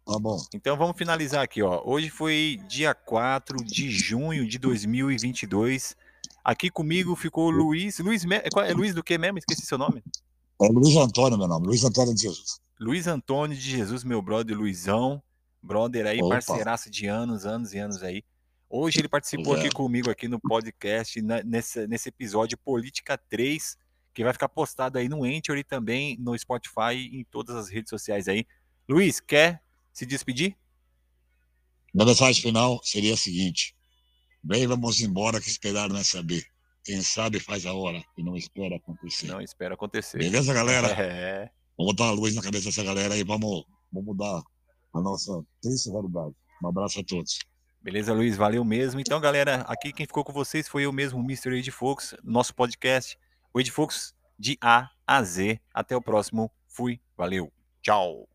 Tá 0.06 0.18
bom. 0.18 0.38
Então 0.54 0.74
vamos 0.76 0.96
finalizar 0.96 1.42
aqui, 1.42 1.62
ó. 1.62 1.82
Hoje 1.84 2.08
foi 2.08 2.58
dia 2.66 2.94
4 2.94 3.62
de 3.62 3.90
junho 3.90 4.48
de 4.48 4.58
2022. 4.58 5.94
Aqui 6.48 6.70
comigo 6.70 7.14
ficou 7.14 7.48
o 7.48 7.50
Luiz. 7.50 7.98
Luiz, 7.98 8.24
qual 8.50 8.64
é 8.64 8.72
Luiz 8.72 8.94
do 8.94 9.04
que 9.04 9.18
mesmo? 9.18 9.36
Esqueci 9.36 9.66
seu 9.66 9.76
nome. 9.76 10.02
É 10.58 10.66
Luiz 10.68 10.96
Antônio, 10.96 11.36
meu 11.36 11.46
nome. 11.46 11.66
Luiz 11.66 11.84
Antônio 11.84 12.14
de 12.14 12.22
Jesus. 12.22 12.58
Luiz 12.80 13.06
Antônio 13.06 13.54
de 13.54 13.62
Jesus, 13.70 14.02
meu 14.02 14.22
brother 14.22 14.56
Luizão. 14.56 15.22
Brother 15.62 16.06
aí, 16.06 16.22
Opa. 16.22 16.36
parceiraço 16.36 16.90
de 16.90 17.06
anos, 17.06 17.44
anos 17.44 17.74
e 17.74 17.78
anos 17.78 18.02
aí. 18.02 18.24
Hoje 18.70 18.98
ele 18.98 19.10
participou 19.10 19.52
aqui 19.52 19.66
Obrigado. 19.66 19.74
comigo 19.76 20.10
aqui 20.10 20.26
no 20.26 20.40
podcast, 20.40 21.20
na- 21.20 21.42
nesse, 21.42 21.86
nesse 21.86 22.08
episódio 22.08 22.56
Política 22.56 23.18
3, 23.28 23.76
que 24.14 24.24
vai 24.24 24.32
ficar 24.32 24.48
postado 24.48 24.96
aí 24.96 25.06
no 25.06 25.24
Anchor 25.24 25.58
e 25.58 25.62
também 25.64 26.16
no 26.18 26.38
Spotify 26.38 26.94
e 26.94 27.20
em 27.20 27.24
todas 27.24 27.56
as 27.56 27.68
redes 27.68 27.90
sociais 27.90 28.26
aí. 28.26 28.46
Luiz, 28.88 29.20
quer 29.20 29.62
se 29.92 30.06
despedir? 30.06 30.56
Minha 31.92 32.06
mensagem 32.06 32.40
final 32.40 32.80
seria 32.82 33.12
a 33.12 33.18
seguinte: 33.18 33.76
Bem, 34.42 34.66
vamos 34.66 35.00
embora 35.00 35.40
que 35.40 35.48
esperar 35.48 35.88
não 35.88 35.98
é 35.98 36.04
saber. 36.04 36.44
Quem 36.84 37.02
sabe 37.02 37.38
faz 37.38 37.66
a 37.66 37.72
hora 37.74 38.02
e 38.16 38.22
não 38.22 38.36
espera 38.36 38.76
acontecer. 38.76 39.26
Não 39.26 39.40
espero 39.40 39.74
acontecer. 39.74 40.18
Beleza, 40.18 40.54
galera? 40.54 40.88
É. 40.98 41.50
Vamos 41.76 41.92
botar 41.92 42.04
uma 42.06 42.20
luz 42.20 42.34
na 42.34 42.42
cabeça 42.42 42.66
dessa 42.66 42.82
galera 42.82 43.16
e 43.16 43.22
vamos, 43.22 43.64
vamos 43.92 44.06
mudar 44.08 44.42
a 44.92 45.00
nossa 45.00 45.40
triste 45.62 45.90
realidade. 45.90 46.34
Um 46.62 46.68
abraço 46.68 46.98
a 46.98 47.04
todos. 47.04 47.38
Beleza, 47.80 48.12
Luiz, 48.12 48.36
valeu 48.36 48.64
mesmo. 48.64 49.00
Então, 49.00 49.20
galera, 49.20 49.62
aqui 49.68 49.92
quem 49.92 50.06
ficou 50.06 50.24
com 50.24 50.32
vocês 50.32 50.66
foi 50.66 50.84
eu 50.84 50.92
mesmo, 50.92 51.20
o 51.20 51.22
Mr. 51.22 51.56
Ed 51.56 51.70
Fox, 51.70 52.16
nosso 52.24 52.54
podcast. 52.54 53.16
O 53.54 53.60
Ed 53.60 53.70
Fox 53.70 54.12
de 54.38 54.58
A 54.60 54.90
a 55.06 55.22
Z. 55.22 55.60
Até 55.72 55.96
o 55.96 56.02
próximo. 56.02 56.50
Fui, 56.66 57.00
valeu, 57.16 57.52
tchau. 57.80 58.28